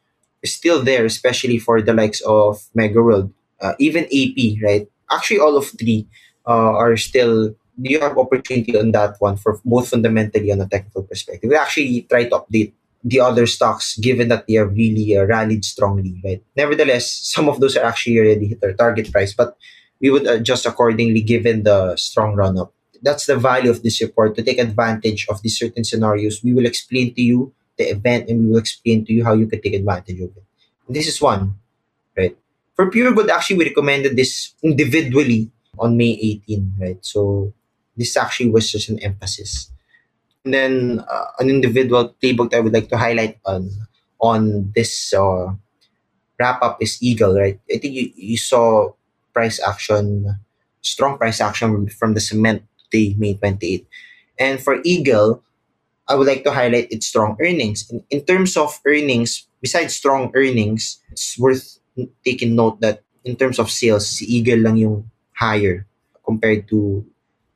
[0.43, 4.89] is still there, especially for the likes of Megaworld, uh, even AP, right?
[5.11, 6.07] Actually, all of three
[6.47, 10.67] uh, are still do you have opportunity on that one for both fundamentally and a
[10.67, 11.51] technical perspective?
[11.51, 12.73] We actually try to update
[13.05, 16.43] the other stocks given that they have really uh, rallied strongly, right?
[16.57, 19.57] Nevertheless, some of those are actually already hit their target price, but
[20.01, 22.73] we would adjust accordingly given the strong run up.
[23.03, 26.43] That's the value of this report to take advantage of these certain scenarios.
[26.43, 29.47] We will explain to you the event and we will explain to you how you
[29.47, 30.45] can take advantage of it.
[30.89, 31.55] This is one,
[32.17, 32.37] right?
[32.75, 36.99] For Puregold, actually, we recommended this individually on May 18, right?
[37.03, 37.53] So
[37.97, 39.71] this actually was just an emphasis.
[40.45, 43.71] And then uh, an individual playbook that I would like to highlight on
[44.21, 45.53] on this uh,
[46.39, 47.59] wrap up is Eagle, right?
[47.73, 48.93] I think you, you saw
[49.35, 50.39] price action,
[50.81, 53.87] strong price action from the cement day, May 28.
[54.39, 55.43] And for Eagle,
[56.09, 57.91] I would like to highlight its strong earnings.
[57.91, 61.79] In, in terms of earnings, besides strong earnings, it's worth
[62.25, 65.87] taking note that in terms of sales, Eagle lang yung higher
[66.25, 67.05] compared to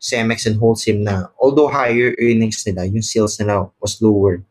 [0.01, 4.43] Cemex and Holcim na although higher earnings nila, yung sales nila was lower.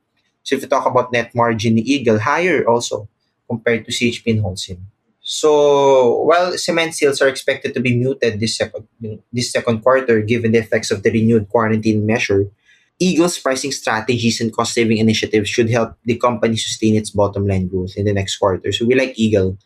[0.46, 3.10] So if you talk about net margin ni Eagle, higher also
[3.50, 4.78] compared to CHP and Holcim.
[5.26, 8.88] So while cement sales are expected to be muted this second
[9.34, 12.46] this second quarter given the effects of the renewed quarantine measure,
[13.02, 17.68] Eagle's pricing strategies and cost saving initiatives should help the company sustain its bottom line
[17.68, 18.72] growth in the next quarter.
[18.72, 19.58] So we like Eagle.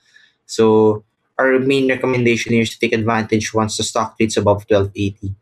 [0.47, 1.03] So
[1.37, 5.35] our main recommendation here is to take advantage once the stock trades above 1280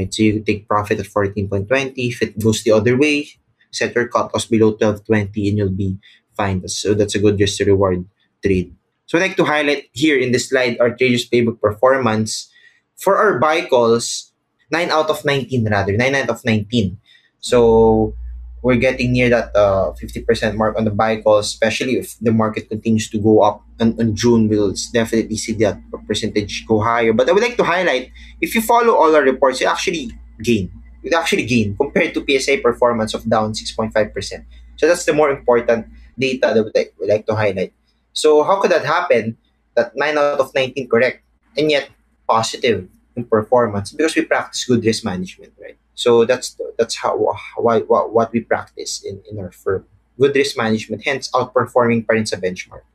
[0.00, 0.12] right?
[0.12, 1.92] So you take profit at 14.20.
[1.96, 3.28] If it goes the other way,
[3.70, 6.00] set your cut loss below 12.20 and you'll be
[6.36, 6.66] fine.
[6.68, 8.08] So that's a good risk to reward
[8.42, 8.74] trade.
[9.06, 12.48] So I'd like to highlight here in this slide our traders playbook performance.
[12.96, 14.32] For our buy calls,
[14.70, 16.98] 9 out of 19 rather, 9 out of 19.
[17.40, 18.14] So
[18.62, 22.68] we're getting near that uh, 50% mark on the buy calls, especially if the market
[22.68, 23.64] continues to go up.
[23.78, 27.12] And in June, we'll definitely see that percentage go higher.
[27.12, 30.70] But I would like to highlight if you follow all our reports, you actually gain.
[31.02, 34.44] You actually gain compared to PSA performance of down 6.5%.
[34.76, 35.86] So that's the more important
[36.18, 37.72] data that we would like to highlight.
[38.12, 39.38] So how could that happen?
[39.76, 41.24] That 9 out of 19 correct
[41.56, 41.88] and yet
[42.28, 45.78] positive in performance because we practice good risk management, right?
[46.00, 47.12] So that's that's how
[47.60, 49.84] why what, what we practice in, in our firm.
[50.18, 52.88] Good risk management, hence outperforming pa rin sa benchmark.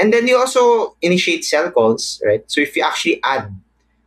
[0.00, 2.40] And then you also initiate sell calls, right?
[2.48, 3.52] So if you actually add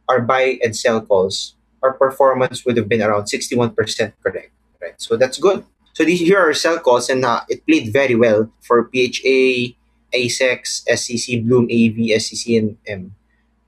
[0.10, 1.54] our buy and sell calls,
[1.86, 3.78] our performance would have been around 61%
[4.26, 4.98] correct, right?
[4.98, 5.62] So that's good.
[5.94, 9.78] So these here are sell calls and uh, it played very well for PHA,
[10.18, 13.14] ASEX, SCC, Bloom AV, SCC, and M.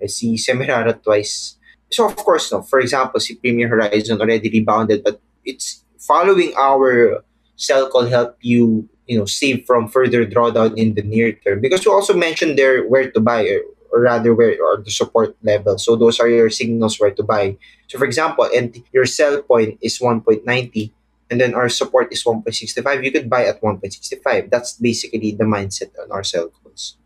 [0.02, 1.57] I see Semirara twice
[1.91, 7.23] so of course, no, for example, si Horizon already rebounded, but it's following our
[7.56, 11.62] sell call help you, you know, save from further drawdown in the near term.
[11.62, 15.36] Because you also mentioned there where to buy, or, or rather where or the support
[15.43, 15.78] level.
[15.78, 17.58] So those are your signals where to buy.
[17.88, 20.91] So for example, and your sell point is 1.90
[21.30, 24.50] and then our support is 1.65, you could buy at 1.65.
[24.50, 26.97] That's basically the mindset on our sell calls.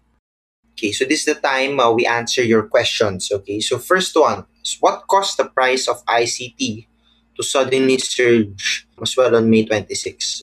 [0.73, 3.31] Okay, so this is the time uh, we answer your questions.
[3.31, 4.45] Okay, so first one,
[4.80, 6.88] what caused the price of ICT
[7.36, 10.41] to suddenly surge as well on May 26.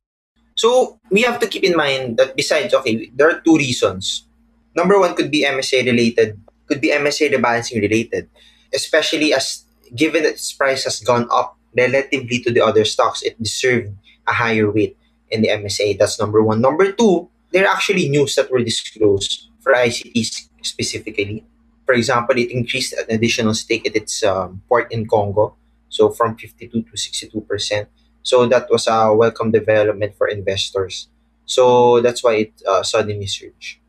[0.57, 4.27] So we have to keep in mind that besides, okay, there are two reasons.
[4.75, 8.29] Number one could be MSA related, could be MSA rebalancing related,
[8.75, 13.41] especially as given that its price has gone up relatively to the other stocks, it
[13.43, 13.95] deserved
[14.27, 14.97] a higher weight
[15.31, 15.99] in the MSA.
[15.99, 16.61] That's number one.
[16.61, 21.45] Number two, there are actually news that were disclosed for ICT specifically.
[21.89, 25.57] For example, it increased an additional stake at its um, port in Congo,
[25.89, 27.89] so from 52 to 62 percent.
[28.21, 31.09] So that was a welcome development for investors.
[31.49, 33.81] So that's why it uh, suddenly surged.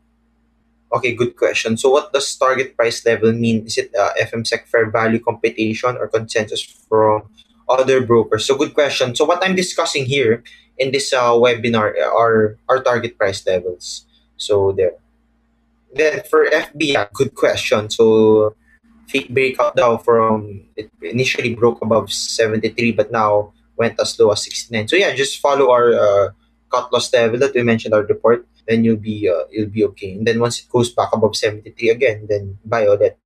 [0.88, 1.76] Okay, good question.
[1.76, 3.66] So what does target price level mean?
[3.66, 7.28] Is it uh, FMSEC fair value computation or consensus from
[7.68, 8.46] other brokers?
[8.46, 9.14] So good question.
[9.14, 10.42] So what I'm discussing here
[10.78, 14.08] in this uh, webinar are our target price levels.
[14.40, 14.96] So there.
[15.94, 17.90] Then for FB, yeah, good question.
[17.90, 18.54] So
[19.08, 24.44] fake breakout now from it initially broke above 73, but now went as low as
[24.44, 24.88] 69.
[24.88, 26.28] So yeah, just follow our uh,
[26.70, 28.46] cut loss level that we mentioned our report.
[28.68, 30.12] Then you'll be uh, you'll be okay.
[30.12, 33.18] And then once it goes back above 73 again, then buy all that.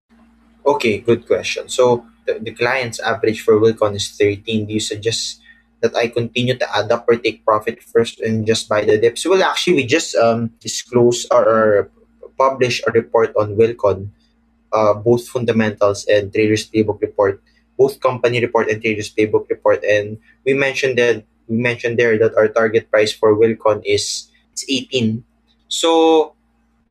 [0.64, 1.68] Okay, good question.
[1.68, 4.64] So the, the client's average for Wilcon is 13.
[4.64, 5.42] Do you suggest
[5.82, 9.26] that I continue to add up or take profit first and just buy the dips?
[9.26, 11.90] Well, actually, we just um, disclose our
[12.38, 14.08] publish a report on Wilcon,
[14.72, 17.42] uh, both fundamentals and traders playbook report,
[17.78, 22.34] both company report and traders playbook report, and we mentioned that we mentioned there that
[22.36, 25.24] our target price for Wilcon is it's 18.
[25.68, 26.32] So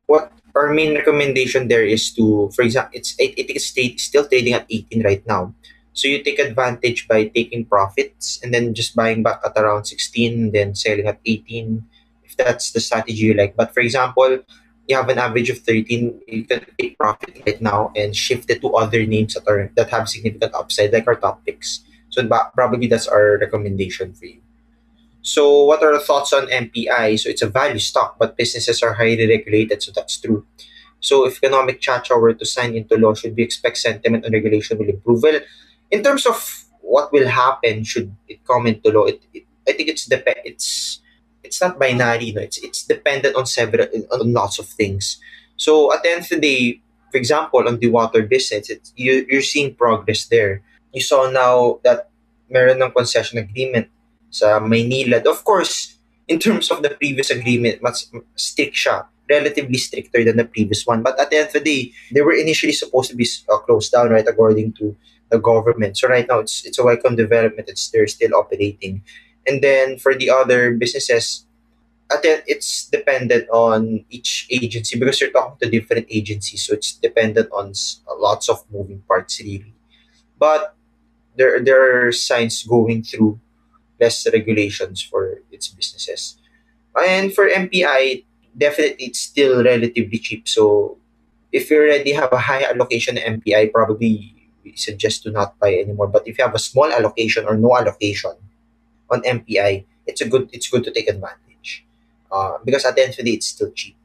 [0.06, 4.52] what our main recommendation there is to, for example, it's it, it is still trading
[4.52, 5.54] at 18 right now.
[5.94, 10.50] So you take advantage by taking profits and then just buying back at around 16,
[10.50, 11.86] then selling at 18,
[12.24, 13.54] if that's the strategy you like.
[13.54, 14.42] But for example,
[14.88, 18.60] you have an average of 13, you can take profit right now and shift it
[18.60, 21.84] to other names that are that have significant upside, like our top picks.
[22.10, 24.40] So probably that's our recommendation for you.
[25.22, 27.18] So what are the thoughts on MPI?
[27.18, 30.44] So it's a value stock, but businesses are highly regulated, so that's true.
[31.00, 34.78] So if economic chacha were to sign into law, should we expect sentiment on regulation
[34.78, 35.22] will improve?
[35.22, 35.40] Well,
[35.90, 39.88] in terms of what will happen should it come into law, it, it, I think
[39.88, 41.00] it's the dep- it's
[41.44, 42.32] it's not binary.
[42.32, 42.42] No?
[42.42, 45.20] It's it's dependent on several on lots of things.
[45.56, 46.80] So at the end of the day,
[47.12, 50.62] for example, on the water business, it's, you, you're seeing progress there.
[50.92, 52.10] You saw now that
[52.50, 53.86] meron ng concession agreement
[54.30, 55.22] sa Maynila.
[55.26, 55.94] Of course,
[56.26, 59.06] in terms of the previous agreement, mas strict siya.
[59.24, 61.00] Relatively stricter than the previous one.
[61.00, 63.90] But at the end of the day, they were initially supposed to be uh, closed
[63.90, 64.94] down, right, according to
[65.30, 65.96] the government.
[65.96, 67.72] So right now, it's it's a welcome development.
[67.72, 69.00] It's they're still operating.
[69.46, 71.46] And then for the other businesses,
[72.10, 76.66] it's dependent on each agency because you're talking to different agencies.
[76.66, 77.72] So it's dependent on
[78.18, 79.74] lots of moving parts, really.
[80.38, 80.74] But
[81.36, 83.40] there, there are signs going through
[84.00, 86.38] less regulations for its businesses.
[86.94, 88.24] And for MPI,
[88.56, 90.48] definitely it's still relatively cheap.
[90.48, 90.98] So
[91.52, 96.08] if you already have a high allocation MPI, probably we suggest to not buy anymore.
[96.08, 98.34] But if you have a small allocation or no allocation
[99.10, 101.84] on MPI, it's a good it's good to take advantage.
[102.30, 103.96] Uh, because at the end of the day, it's still cheap.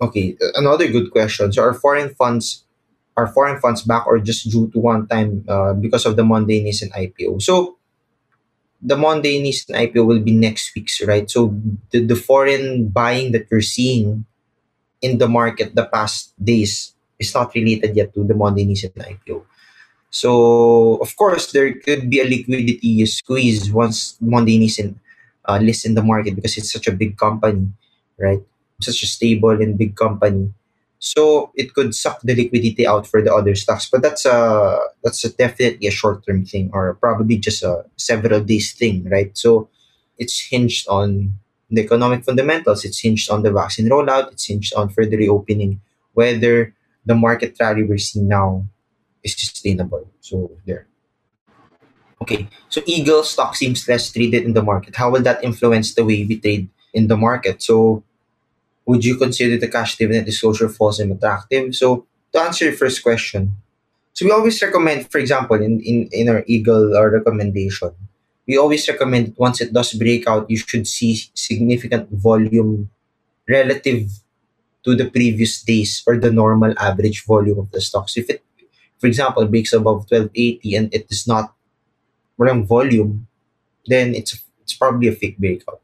[0.00, 1.52] Okay, another good question.
[1.52, 2.64] So are foreign funds
[3.18, 6.62] are foreign funds back or just due to one time uh, because of the Monde
[6.62, 7.42] Nissin IPO?
[7.42, 7.76] So
[8.80, 11.28] the Monde Nissin IPO will be next week's, right?
[11.28, 11.50] So
[11.90, 14.24] the, the foreign buying that you're seeing
[15.02, 19.42] in the market the past days is not related yet to the Monde Nissin IPO.
[20.10, 24.96] So of course there could be a liquidity squeeze once Monde Nissin
[25.44, 27.68] uh, lists in the market because it's such a big company,
[28.18, 28.40] right?
[28.80, 30.52] Such a stable and big company.
[30.98, 35.24] So it could suck the liquidity out for the other stocks, but that's a that's
[35.24, 39.30] a definitely a short term thing or probably just a several days thing, right?
[39.38, 39.68] So
[40.18, 41.38] it's hinged on
[41.70, 42.84] the economic fundamentals.
[42.84, 44.32] It's hinged on the vaccine rollout.
[44.32, 45.80] It's hinged on further reopening.
[46.14, 46.74] Whether
[47.06, 48.66] the market rally we're seeing now
[49.22, 50.10] is sustainable.
[50.20, 50.86] So there.
[52.20, 54.96] Okay, so Eagle stock seems less traded in the market.
[54.96, 57.62] How will that influence the way we trade in the market?
[57.62, 58.02] So
[58.86, 61.74] would you consider the cash dividend disclosure false and attractive?
[61.74, 63.52] So to answer your first question,
[64.14, 67.94] so we always recommend, for example, in, in, in our Eagle or recommendation,
[68.48, 72.90] we always recommend once it does break out, you should see significant volume
[73.48, 74.10] relative
[74.84, 78.16] to the previous days or the normal average volume of the stocks.
[78.16, 78.42] If it,
[78.98, 81.54] for example, breaks above 1280 and it is not
[82.38, 83.26] walang volume,
[83.86, 85.80] then it's it's probably a fake breakout.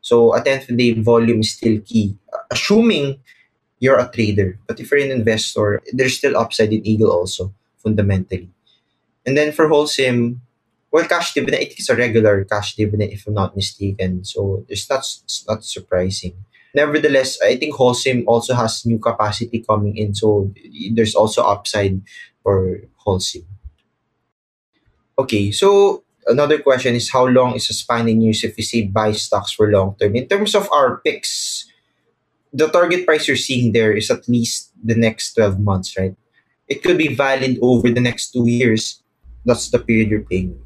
[0.00, 2.16] So at the end of the day, volume is still key.
[2.50, 3.18] Assuming
[3.80, 7.52] you're a trader, but if you're an investor, there's still upside in Eagle also,
[7.82, 8.48] fundamentally.
[9.26, 10.38] And then for Holcim,
[10.90, 14.24] well, cash dividend, I think it's a regular cash dividend if I'm not mistaken.
[14.24, 16.32] So it's not, it's not surprising.
[16.74, 20.14] Nevertheless, I think Holcim also has new capacity coming in.
[20.14, 20.52] So
[20.92, 22.00] there's also upside
[22.48, 23.44] for Holcim.
[25.20, 28.88] Okay, so another question is how long is a span in use if we say
[28.88, 30.16] buy stocks for long term?
[30.16, 31.68] In terms of our picks,
[32.48, 36.16] the target price you're seeing there is at least the next 12 months, right?
[36.72, 39.02] It could be valid over the next two years.
[39.44, 40.56] That's the period you're paying.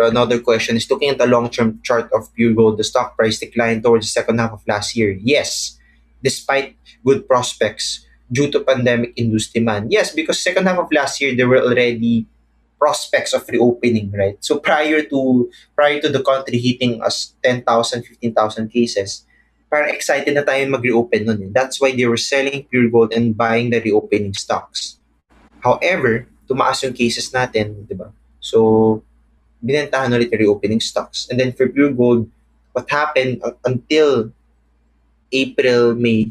[0.00, 3.84] Another question is looking at the long term chart of Puregold, the stock price declined
[3.84, 5.12] towards the second half of last year.
[5.20, 5.76] Yes,
[6.22, 8.03] despite good prospects
[8.34, 9.94] due to pandemic induced demand.
[9.94, 12.26] Yes, because second half of last year there were already
[12.74, 14.34] prospects of reopening, right?
[14.42, 17.62] So prior to prior to the country hitting us 10,000,
[18.02, 19.22] 15,000 cases,
[19.70, 21.42] parang excited na tayo mag-reopen nun.
[21.46, 21.50] Eh.
[21.54, 24.98] That's why they were selling Puregold and buying the reopening stocks.
[25.62, 28.12] However, tumaas yung cases natin, di ba?
[28.42, 29.00] So,
[29.64, 31.30] binentahan ulit yung reopening stocks.
[31.30, 32.28] And then for Puregold,
[32.76, 34.34] what happened uh, until
[35.32, 36.30] April, May,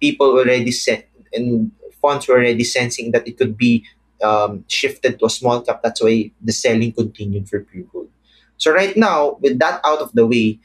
[0.00, 3.84] people already set and funds were already sensing that it could be
[4.22, 5.82] um, shifted to a small cap.
[5.82, 8.08] That's why the selling continued for Puregold.
[8.56, 10.58] So right now, with that out of the way,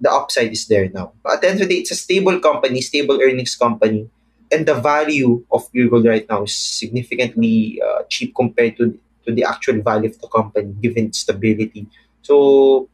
[0.00, 1.12] the upside is there now.
[1.22, 4.08] But at the end of the day, it's a stable company, stable earnings company,
[4.50, 9.44] and the value of Puregold right now is significantly uh, cheap compared to to the
[9.44, 11.86] actual value of the company, given stability.
[12.22, 12.88] So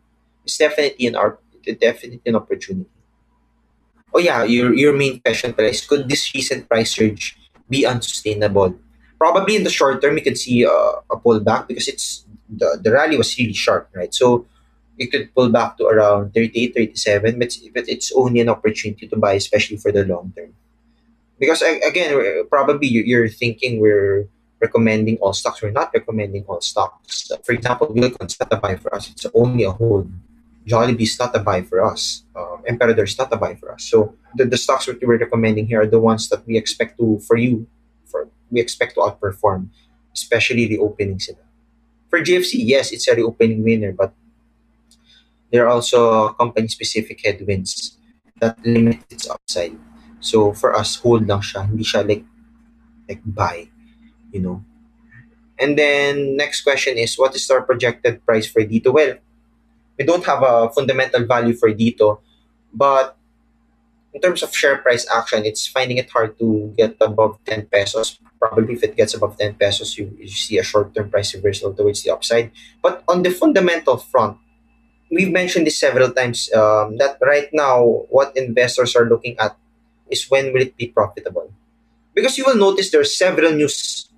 [0.45, 1.17] it's definitely an
[1.81, 2.91] definitely an opportunity.
[4.15, 7.37] Oh yeah, your your main question is could this recent price surge
[7.69, 8.75] be unsustainable?
[9.19, 10.71] probably in the short term, you can see a,
[11.11, 14.15] a pullback because it's the, the rally was really sharp, right?
[14.15, 14.47] So
[14.97, 19.17] it could pull back to around 38, 37, but, but it's only an opportunity to
[19.17, 20.55] buy, especially for the long term.
[21.39, 24.29] Because again, probably you're thinking we're
[24.61, 25.63] recommending all stocks.
[25.63, 27.31] We're not recommending all stocks.
[27.45, 29.11] For example, a buy for us.
[29.11, 30.11] It's only a hold.
[30.69, 32.25] Jollibee is not a buy for us.
[32.37, 33.85] Um, Emperador is not a buy for us.
[33.85, 37.19] So the, the stocks that we're recommending here are the ones that we expect to
[37.27, 37.67] for you
[38.05, 39.69] for we expect to outperform,
[40.15, 41.21] especially the opening.
[42.09, 44.13] For GFC, yes, it's a reopening winner, but
[45.51, 47.97] there are also company-specific headwinds
[48.41, 49.77] that limit its upside.
[50.21, 51.69] So for us, hold lang siya.
[51.69, 52.25] Hindi siya like,
[53.09, 53.69] like buy,
[54.33, 54.65] you know.
[55.59, 58.93] And then next question is, what is our projected price for Dito?
[58.93, 59.19] Well,
[59.99, 62.21] we don't have a fundamental value for Dito,
[62.73, 63.17] but
[64.15, 68.19] in terms of share price action, it's finding it hard to get above 10 pesos
[68.39, 72.03] probably if it gets above 10 pesos, you, you see a short-term price reversal towards
[72.03, 72.51] the upside.
[72.83, 74.39] But on the fundamental front,
[75.11, 79.57] we've mentioned this several times um, that right now, what investors are looking at
[80.09, 81.53] is when will it be profitable.
[82.15, 84.09] Because you will notice there are several news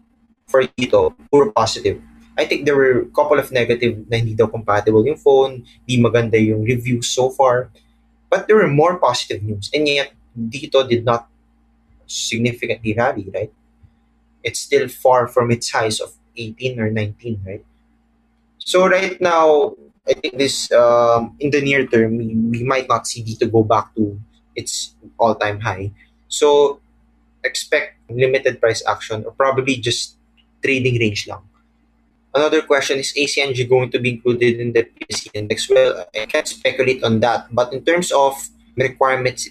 [0.47, 2.01] for Dito who were positive.
[2.39, 6.01] I think there were a couple of negative na hindi daw compatible yung phone, di
[6.01, 7.71] maganda yung reviews so far.
[8.31, 9.69] But there were more positive news.
[9.75, 11.27] And yet, Dito did not
[12.07, 13.51] significantly rally, right?
[14.43, 17.65] it's still far from its highs of 18 or 19, right?
[18.59, 19.75] So right now,
[20.09, 23.63] I think this um, in the near term, we, we might not see Dito go
[23.63, 24.19] back to
[24.57, 25.93] its all-time high.
[26.29, 26.81] So
[27.45, 30.17] expect limited price action or probably just
[30.63, 31.43] trading range lang.
[32.35, 35.69] Another question is ACNG going to be included in the PSE index?
[35.69, 38.39] Well, I can't speculate on that, but in terms of
[38.77, 39.49] requirements,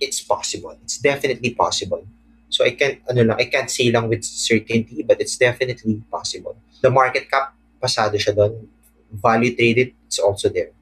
[0.00, 0.76] it's possible.
[0.82, 2.06] It's definitely possible.
[2.48, 6.56] So I can't ano lang, I can't say lang with certainty but it's definitely possible.
[6.80, 8.68] The market cap pasado siya doon.
[9.12, 10.72] Value traded it's also there.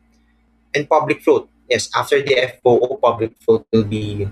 [0.74, 1.50] And public float.
[1.70, 4.26] Yes, after the FOO public float will be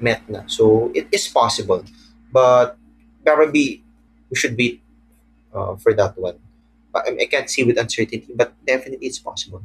[0.00, 0.48] met na.
[0.48, 1.84] So it is possible.
[2.32, 2.80] But
[3.24, 3.84] probably
[4.32, 4.80] we should wait
[5.52, 6.40] uh, for that one.
[6.94, 9.62] I can't see with uncertainty, but definitely it's possible.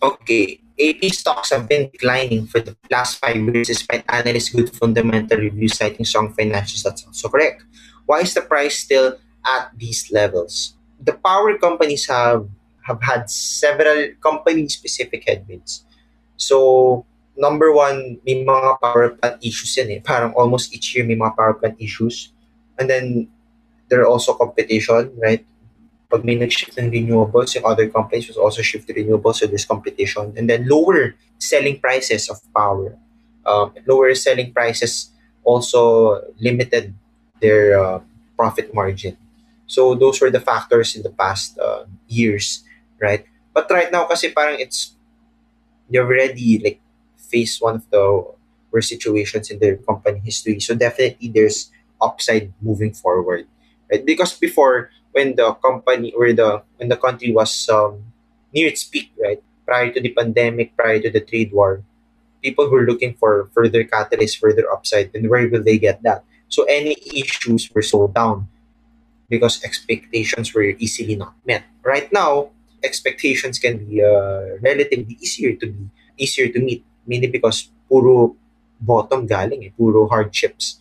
[0.00, 5.38] Okay, AP stocks have been declining for the last five years despite analysts' good fundamental
[5.38, 6.84] reviews citing strong financials.
[6.84, 7.64] That's also correct.
[8.06, 10.74] Why is the price still at these levels?
[11.02, 12.46] The power companies have
[12.88, 15.84] have had several company-specific headwinds.
[16.40, 17.04] So,
[17.36, 20.00] number one, may mga power plant issues yan eh.
[20.00, 22.32] Parang almost each year may mga power plant issues.
[22.80, 23.28] And then,
[23.92, 25.44] there are also competition, right?
[26.08, 29.68] Pag may nag-shift ng renewables, yung other companies will also shift to renewables, so there's
[29.68, 30.32] competition.
[30.36, 32.96] And then lower selling prices of power.
[33.44, 35.12] Um, lower selling prices
[35.44, 36.94] also limited
[37.40, 38.00] their uh,
[38.36, 39.16] profit margin.
[39.66, 42.64] So those were the factors in the past uh, years,
[43.00, 43.24] right?
[43.52, 44.96] But right now, kasi parang it's
[45.92, 46.80] they've already like
[47.16, 48.24] faced one of the
[48.72, 50.60] worst situations in their company history.
[50.60, 51.68] So definitely there's
[52.00, 53.44] upside moving forward.
[53.90, 54.04] right?
[54.04, 57.98] Because before, when the company or the when the country was um,
[58.54, 61.82] near its peak, right, prior to the pandemic, prior to the trade war,
[62.38, 66.22] people were looking for further catalyst, further upside, and where will they get that?
[66.46, 68.46] So any issues were sold down
[69.26, 71.66] because expectations were easily not met.
[71.82, 72.54] Right now,
[72.86, 78.38] expectations can be uh, relatively easier to be easier to meet, mainly because puro
[78.78, 80.78] bottom galing, eh, puro hardships.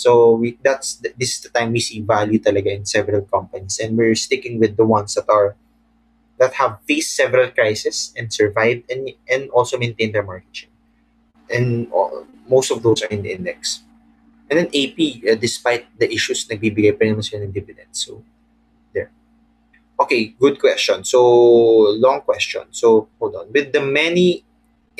[0.00, 4.00] So we, that's this is the time we see value talaga in several companies, and
[4.00, 5.60] we're sticking with the ones that are
[6.40, 10.72] that have faced several crises and survived and and also maintained their market share.
[11.52, 13.84] And uh, most of those are in the index.
[14.48, 18.02] And then AP, uh, despite the issues, nagbibigay pa naman sila ng dividends.
[18.02, 18.24] So,
[18.90, 19.12] there.
[20.00, 21.04] Okay, good question.
[21.04, 21.20] So,
[22.00, 22.72] long question.
[22.74, 23.46] So, hold on.
[23.52, 24.42] With the many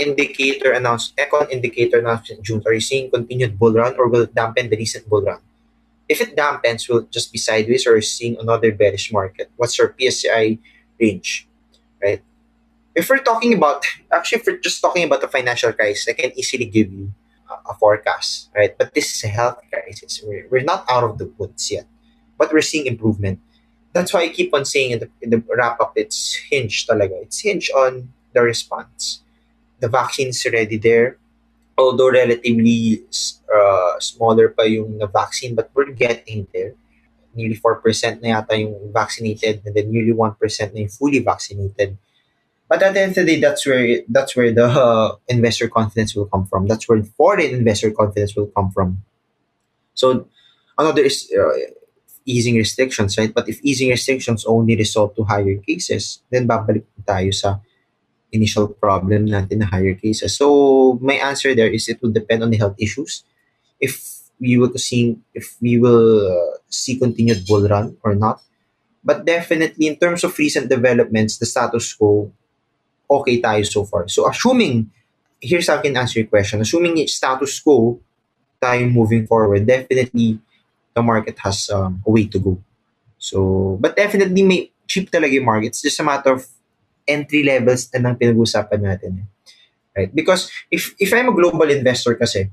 [0.01, 4.22] indicator announced, econ indicator announced in June, are you seeing continued bull run or will
[4.22, 5.40] it dampen the recent bull run?
[6.09, 9.51] If it dampens, will it just be sideways or are you seeing another bearish market?
[9.57, 10.59] What's your PSEi
[11.01, 11.46] range?
[12.03, 12.22] Right?
[12.94, 16.32] If we're talking about, actually, if we're just talking about the financial crisis, I can
[16.36, 17.12] easily give you
[17.68, 18.76] a forecast, right?
[18.76, 20.20] But this is a health crisis.
[20.24, 21.86] We're, we're not out of the woods yet,
[22.38, 23.38] but we're seeing improvement.
[23.92, 27.22] That's why I keep on saying in the, in the wrap up, it's hinged talaga.
[27.22, 29.22] It's hinged on the response.
[29.81, 31.16] The vaccine is already there,
[31.76, 33.05] although relatively
[33.49, 36.76] uh, smaller pa yung na vaccine, but we're getting there.
[37.35, 40.37] Nearly 4% na yata yung vaccinated and then nearly 1%
[40.74, 41.97] na yung fully vaccinated
[42.70, 46.14] but at the end of the day, that's where that's where the uh, investor confidence
[46.14, 46.70] will come from.
[46.70, 49.03] That's where foreign investor confidence will come from.
[49.95, 50.31] So
[50.78, 51.74] another is uh,
[52.24, 53.35] easing restrictions, right?
[53.35, 57.59] But if easing restrictions only result to higher cases, then babalik tayo sa
[58.33, 60.37] initial problem natin na higher cases.
[60.37, 63.22] So my answer there is it will depend on the health issues.
[63.81, 68.41] If we will see if we will uh, see continued bull run or not.
[69.05, 72.33] But definitely in terms of recent developments, the status quo
[73.11, 74.09] okay tayo so far.
[74.09, 74.91] So assuming,
[75.41, 76.61] here's how I can answer your question.
[76.61, 78.01] Assuming it's status quo
[78.61, 80.39] tayo moving forward, definitely
[80.95, 82.59] the market has um, a way to go.
[83.18, 85.76] So, but definitely may cheap talaga yung market.
[85.76, 86.47] It's just a matter of
[87.11, 89.11] entry levels na nang pinag-usapan natin.
[89.19, 89.29] Eh.
[89.97, 90.11] Right?
[90.15, 92.49] Because if, if I'm a global investor kasi,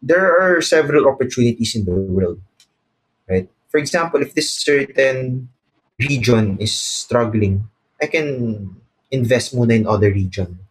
[0.00, 2.40] there are several opportunities in the world.
[3.28, 3.50] Right?
[3.68, 5.50] For example, if this certain
[5.98, 7.66] region is struggling,
[8.00, 8.70] I can
[9.10, 10.62] invest muna in other region.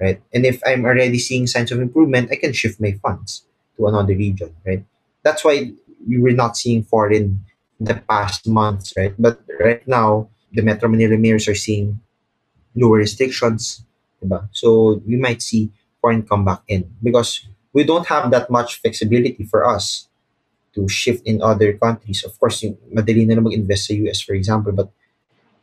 [0.00, 0.20] Right?
[0.32, 3.44] And if I'm already seeing signs of improvement, I can shift my funds
[3.76, 4.56] to another region.
[4.64, 4.84] Right?
[5.22, 5.72] That's why
[6.08, 7.44] we were not seeing foreign
[7.78, 9.14] in the past months, right?
[9.18, 12.00] But right now, the Metro Manila mayors are seeing
[12.74, 13.84] lower restrictions.
[14.22, 14.48] Diba?
[14.52, 15.70] So we might see
[16.00, 20.08] foreign come back in because we don't have that much flexibility for us
[20.74, 22.24] to shift in other countries.
[22.24, 24.88] Of course, yung madali na mag-invest sa US, for example, but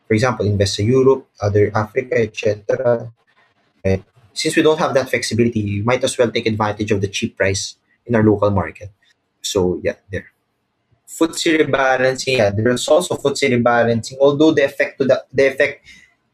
[0.08, 3.12] for example, invest in Europe, other Africa, etc.
[4.34, 7.38] Since we don't have that flexibility, you might as well take advantage of the cheap
[7.38, 8.90] price in our local market.
[9.42, 10.32] So yeah, there.
[11.10, 15.86] FTSE rebalancing, yeah, there's also FTSE rebalancing, although the effect to the, the effect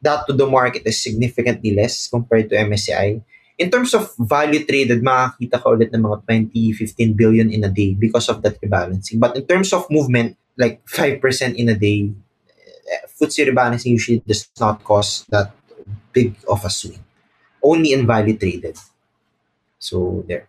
[0.06, 3.22] that to the market is significantly less compared to MSCI.
[3.58, 6.18] In terms of value traded, makakita ka ulit ng mga
[6.53, 9.18] 20, 15 billion in a day because of that rebalancing.
[9.18, 11.20] But in terms of movement, like 5%
[11.56, 12.12] in a day,
[12.86, 15.56] eh, FTSE rebalancing usually does not cause that
[16.12, 16.99] big of a swing.
[17.64, 18.78] Only in value traded.
[19.80, 20.47] So there.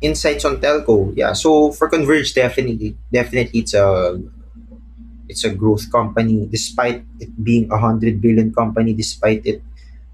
[0.00, 1.32] Insights on telco, yeah.
[1.32, 4.16] So for Converge, definitely, definitely it's a
[5.28, 9.62] it's a growth company, despite it being a hundred billion company, despite it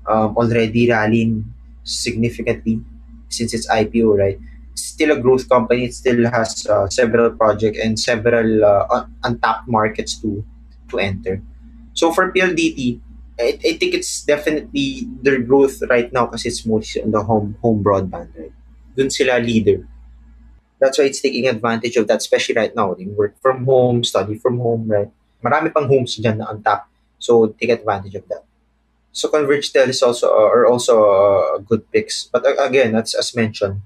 [0.06, 1.44] um, already rallying
[1.84, 2.80] significantly
[3.28, 4.38] since its IPO, right?
[4.74, 5.84] Still a growth company.
[5.84, 10.44] It still has uh, several projects and several uh, untapped markets to
[10.90, 11.42] to enter.
[11.94, 13.00] So for PLDT,
[13.40, 17.56] I, I think it's definitely their growth right now because it's mostly on the home
[17.60, 18.52] home broadband, right?
[18.96, 19.88] Dun sila leader.
[20.82, 22.90] That's why it's taking advantage of that, especially right now.
[22.98, 25.06] They work from home, study from home, right?
[25.38, 26.90] Marami pang homes dyan na untap.
[27.22, 28.42] So take advantage of that.
[29.14, 32.26] So ConvergeTel is also uh, are also uh, good picks.
[32.26, 33.78] But uh, again, that's as mentioned,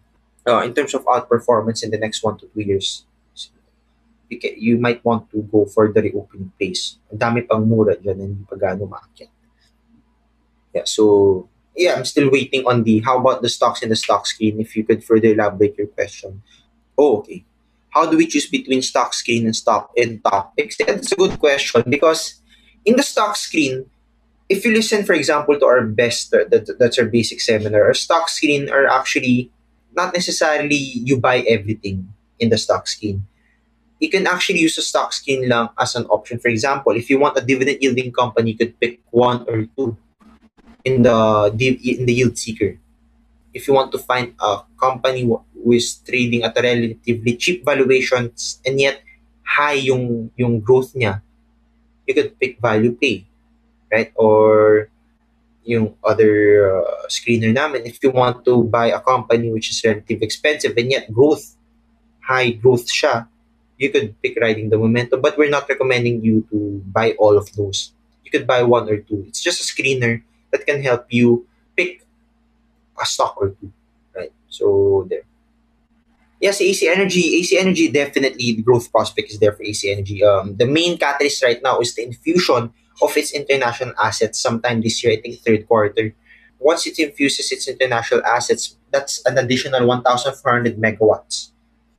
[0.49, 3.05] uh, in terms of outperformance in the next one to two years,
[4.31, 6.97] you, can, you might want to go for the reopening phase.
[7.13, 9.29] Ang dami pang mura dyan, hindi pa gaano maakyat.
[10.73, 14.27] Yeah, so, yeah, I'm still waiting on the, how about the stocks in the stock
[14.27, 16.43] screen, if you could further elaborate your question.
[16.99, 17.45] Oh, okay.
[17.91, 20.77] How do we choose between stock screen and stock and topics?
[20.77, 22.41] That's a good question because
[22.85, 23.89] in the stock screen,
[24.49, 27.95] if you listen, for example, to our best, uh, that, that's our basic seminar, our
[27.95, 29.51] stock screen are actually
[29.95, 33.25] not necessarily you buy everything in the stock screen
[34.01, 36.39] you can actually use a stock screen lang as an option.
[36.39, 39.97] For example, if you want a dividend yielding company, you could pick one or two
[40.85, 42.79] in the in the yield seeker.
[43.57, 48.61] If you want to find a company who is trading at a relatively cheap valuations
[48.61, 49.01] and yet
[49.41, 51.25] high yung yung growth niya,
[52.05, 53.25] you could pick value pay,
[53.91, 54.13] right?
[54.15, 54.89] Or
[55.67, 56.33] yung other
[56.71, 60.93] uh, screener namin, if you want to buy a company which is relatively expensive and
[60.95, 61.59] yet growth,
[62.23, 63.27] high growth siya,
[63.77, 67.51] you could pick riding the momentum, but we're not recommending you to buy all of
[67.59, 67.93] those.
[68.25, 69.27] You could buy one or two.
[69.27, 70.23] It's just a screener
[70.55, 71.47] that can help you
[71.77, 72.06] pick
[73.01, 73.73] a stock or two,
[74.15, 74.33] right?
[74.49, 75.23] So there.
[76.41, 77.41] Yes, AC Energy.
[77.41, 80.23] AC Energy definitely the growth prospect is there for AC Energy.
[80.23, 82.73] Um, the main catalyst right now is the infusion
[83.03, 85.13] of its international assets sometime this year.
[85.13, 86.15] I think third quarter.
[86.59, 91.51] Once it infuses its international assets, that's an additional 1,400 megawatts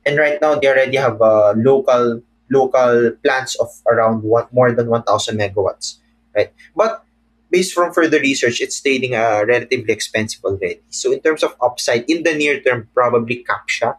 [0.07, 4.87] and right now they already have uh, local local plants of around one, more than
[4.87, 5.99] 1000 megawatts
[6.33, 7.03] right but
[7.51, 10.81] based from further research it's trading uh, relatively expensive already.
[10.89, 13.97] So in terms of upside in the near term probably captcha.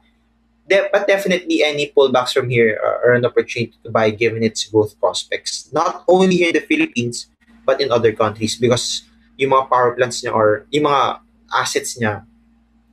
[0.69, 5.01] De- but definitely any pullbacks from here are an opportunity to buy given its growth
[5.01, 5.73] prospects.
[5.73, 7.29] Not only here in the philippines
[7.65, 9.05] but in other countries because
[9.37, 11.21] yung mga power plants niya or yung mga
[11.53, 12.25] assets niya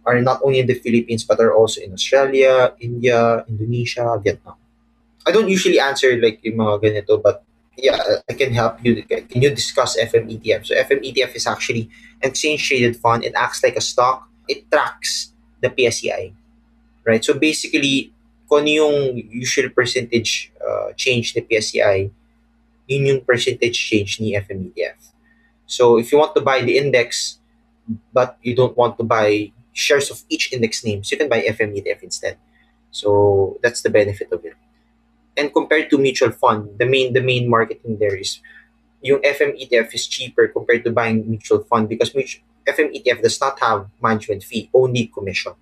[0.06, 4.56] are not only in the Philippines but are also in Australia, India, Indonesia, Vietnam.
[5.26, 7.41] I don't usually answer like yung mga ganito, but
[7.78, 7.99] yeah,
[8.30, 9.03] I can help you.
[9.03, 10.65] Can you discuss FMETF?
[10.65, 11.89] So FMETF is actually
[12.21, 13.23] an exchange traded fund.
[13.23, 14.28] It acts like a stock.
[14.47, 16.34] It tracks the PSEi,
[17.05, 17.23] right?
[17.23, 18.13] So basically,
[18.49, 22.11] kung yung usual percentage uh, change the PSEI,
[22.88, 24.95] yun yung percentage change ni FMETF.
[25.65, 27.39] So if you want to buy the index,
[28.13, 31.03] but you don't want to buy shares of each index name.
[31.03, 32.38] So you can buy FM ETF instead.
[32.91, 34.53] So that's the benefit of it.
[35.38, 38.40] And compared to mutual fund, the main the main marketing there is
[39.04, 43.40] yung FM ETF is cheaper compared to buying mutual fund because mutual, FM ETF does
[43.40, 45.54] not have management fee, only commission.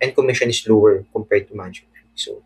[0.00, 2.14] And commission is lower compared to management fee.
[2.14, 2.42] So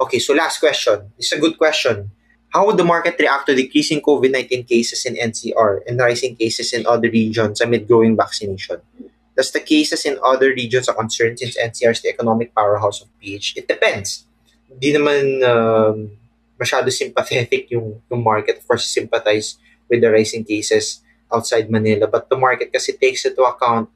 [0.00, 1.14] okay, so last question.
[1.18, 2.10] It's a good question.
[2.50, 6.86] How would the market react to decreasing COVID-19 cases in NCR and rising cases in
[6.86, 8.80] other regions amid growing vaccination?
[9.36, 13.08] Does the cases in other regions are concerned since NCR is the economic powerhouse of
[13.20, 13.54] PH?
[13.56, 14.24] It depends.
[14.68, 15.96] Hindi naman um,
[16.60, 18.58] masyado sympathetic yung, yung market.
[18.60, 19.56] Of course, sympathize
[19.88, 21.00] with the rising cases
[21.32, 22.06] outside Manila.
[22.06, 23.88] But the market kasi takes into account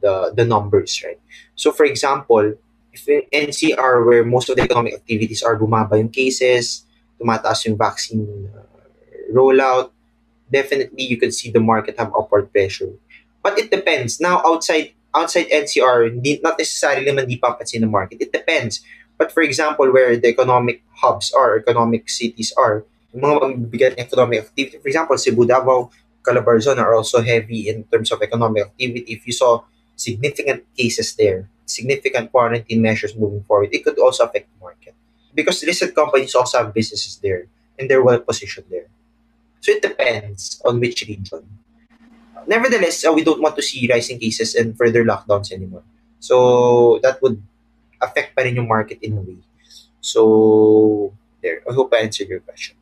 [0.00, 1.20] the, the numbers, right?
[1.54, 2.54] So for example,
[2.92, 6.84] if in NCR where most of the economic activities are bumaba yung cases,
[7.20, 8.62] tumataas yung vaccine uh,
[9.32, 9.90] rollout,
[10.50, 12.90] definitely you can see the market have upward pressure.
[13.42, 14.20] But it depends.
[14.20, 18.20] Now, outside outside NCR, hindi, not necessarily naman di papansin ng market.
[18.20, 18.82] It depends.
[19.18, 24.38] But for example, where the economic hubs are, economic cities are, mga magbibigyan ng economic
[24.46, 25.90] activity, for example, Cebu, Davao,
[26.22, 29.02] Calabarzon are also heavy in terms of economic activity.
[29.10, 29.66] If you saw
[29.96, 34.94] significant cases there, significant quarantine measures moving forward, it could also affect the market.
[35.34, 37.46] Because listed companies also have businesses there
[37.78, 38.86] and they're well positioned there.
[39.60, 41.58] So it depends on which region.
[42.48, 45.84] nevertheless, uh, we don't want to see rising cases and further lockdowns anymore.
[46.18, 47.40] So that would
[48.00, 49.38] affect pa rin yung market in a way.
[50.00, 52.76] So there, I hope I answered your question.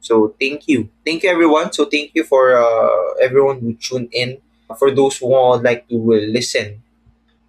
[0.00, 1.72] So thank you, thank you everyone.
[1.72, 4.38] So thank you for uh, everyone who tuned in.
[4.78, 6.82] For those who would like to uh, listen,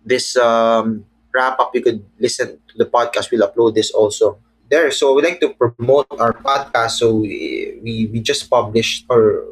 [0.06, 3.32] this um, wrap up, you could listen to the podcast.
[3.32, 4.40] We'll upload this also
[4.70, 4.92] there.
[4.92, 7.02] So we like to promote our podcast.
[7.04, 9.46] So we, we, we just published or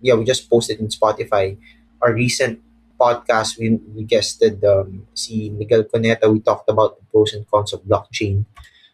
[0.00, 1.56] yeah, we just posted in Spotify
[2.02, 2.60] our recent
[3.02, 3.58] podcast.
[3.58, 6.30] We, we guested um, si Miguel Cuneta.
[6.30, 8.46] We talked about the pros and cons of blockchain.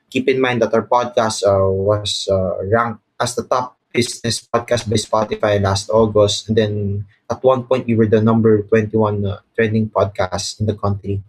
[0.08, 4.88] Keep in mind that our podcast uh, was uh, ranked as the top business podcast
[4.88, 6.48] by Spotify last August.
[6.48, 10.74] And then at one point, we were the number 21 uh, trending podcast in the
[10.74, 11.20] country.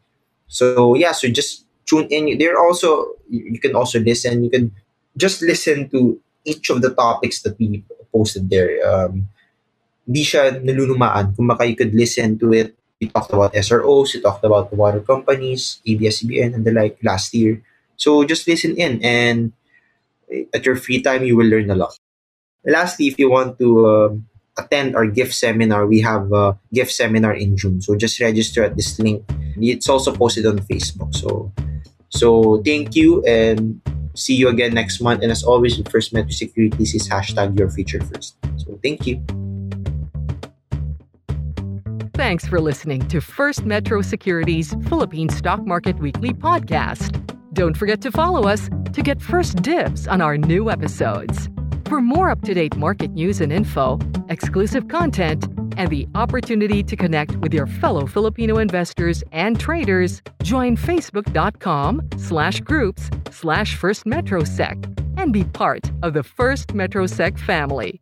[0.48, 2.38] So yeah, so just tune in.
[2.40, 4.44] There also, you can also listen.
[4.44, 4.72] You can
[5.18, 8.80] just listen to each of the topics that we posted there.
[8.88, 9.28] Um,
[10.10, 11.38] di siya nalulumaan.
[11.38, 12.74] Kung baka you could listen to it.
[13.00, 17.32] We talked about SROs, we talked about the water companies, ABS-CBN, and the like last
[17.32, 17.64] year.
[17.96, 19.54] So just listen in and
[20.54, 21.96] at your free time, you will learn a lot.
[22.66, 27.34] Lastly, if you want to um, attend our gift seminar, we have a gift seminar
[27.34, 27.82] in June.
[27.82, 29.24] So just register at this link.
[29.56, 31.16] It's also posted on Facebook.
[31.16, 31.52] So
[32.10, 33.82] so thank you and
[34.16, 35.24] see you again next month.
[35.24, 38.36] And as always, with First Metro Securities is hashtag your future first.
[38.58, 39.24] So thank you.
[42.20, 47.16] Thanks for listening to First Metro Securities Philippine Stock Market Weekly podcast.
[47.54, 51.48] Don't forget to follow us to get first dibs on our new episodes.
[51.86, 55.46] For more up to date market news and info, exclusive content,
[55.78, 62.60] and the opportunity to connect with your fellow Filipino investors and traders, join facebook.com slash
[62.60, 64.76] groups slash First Metrosec
[65.18, 68.02] and be part of the First Metrosec family.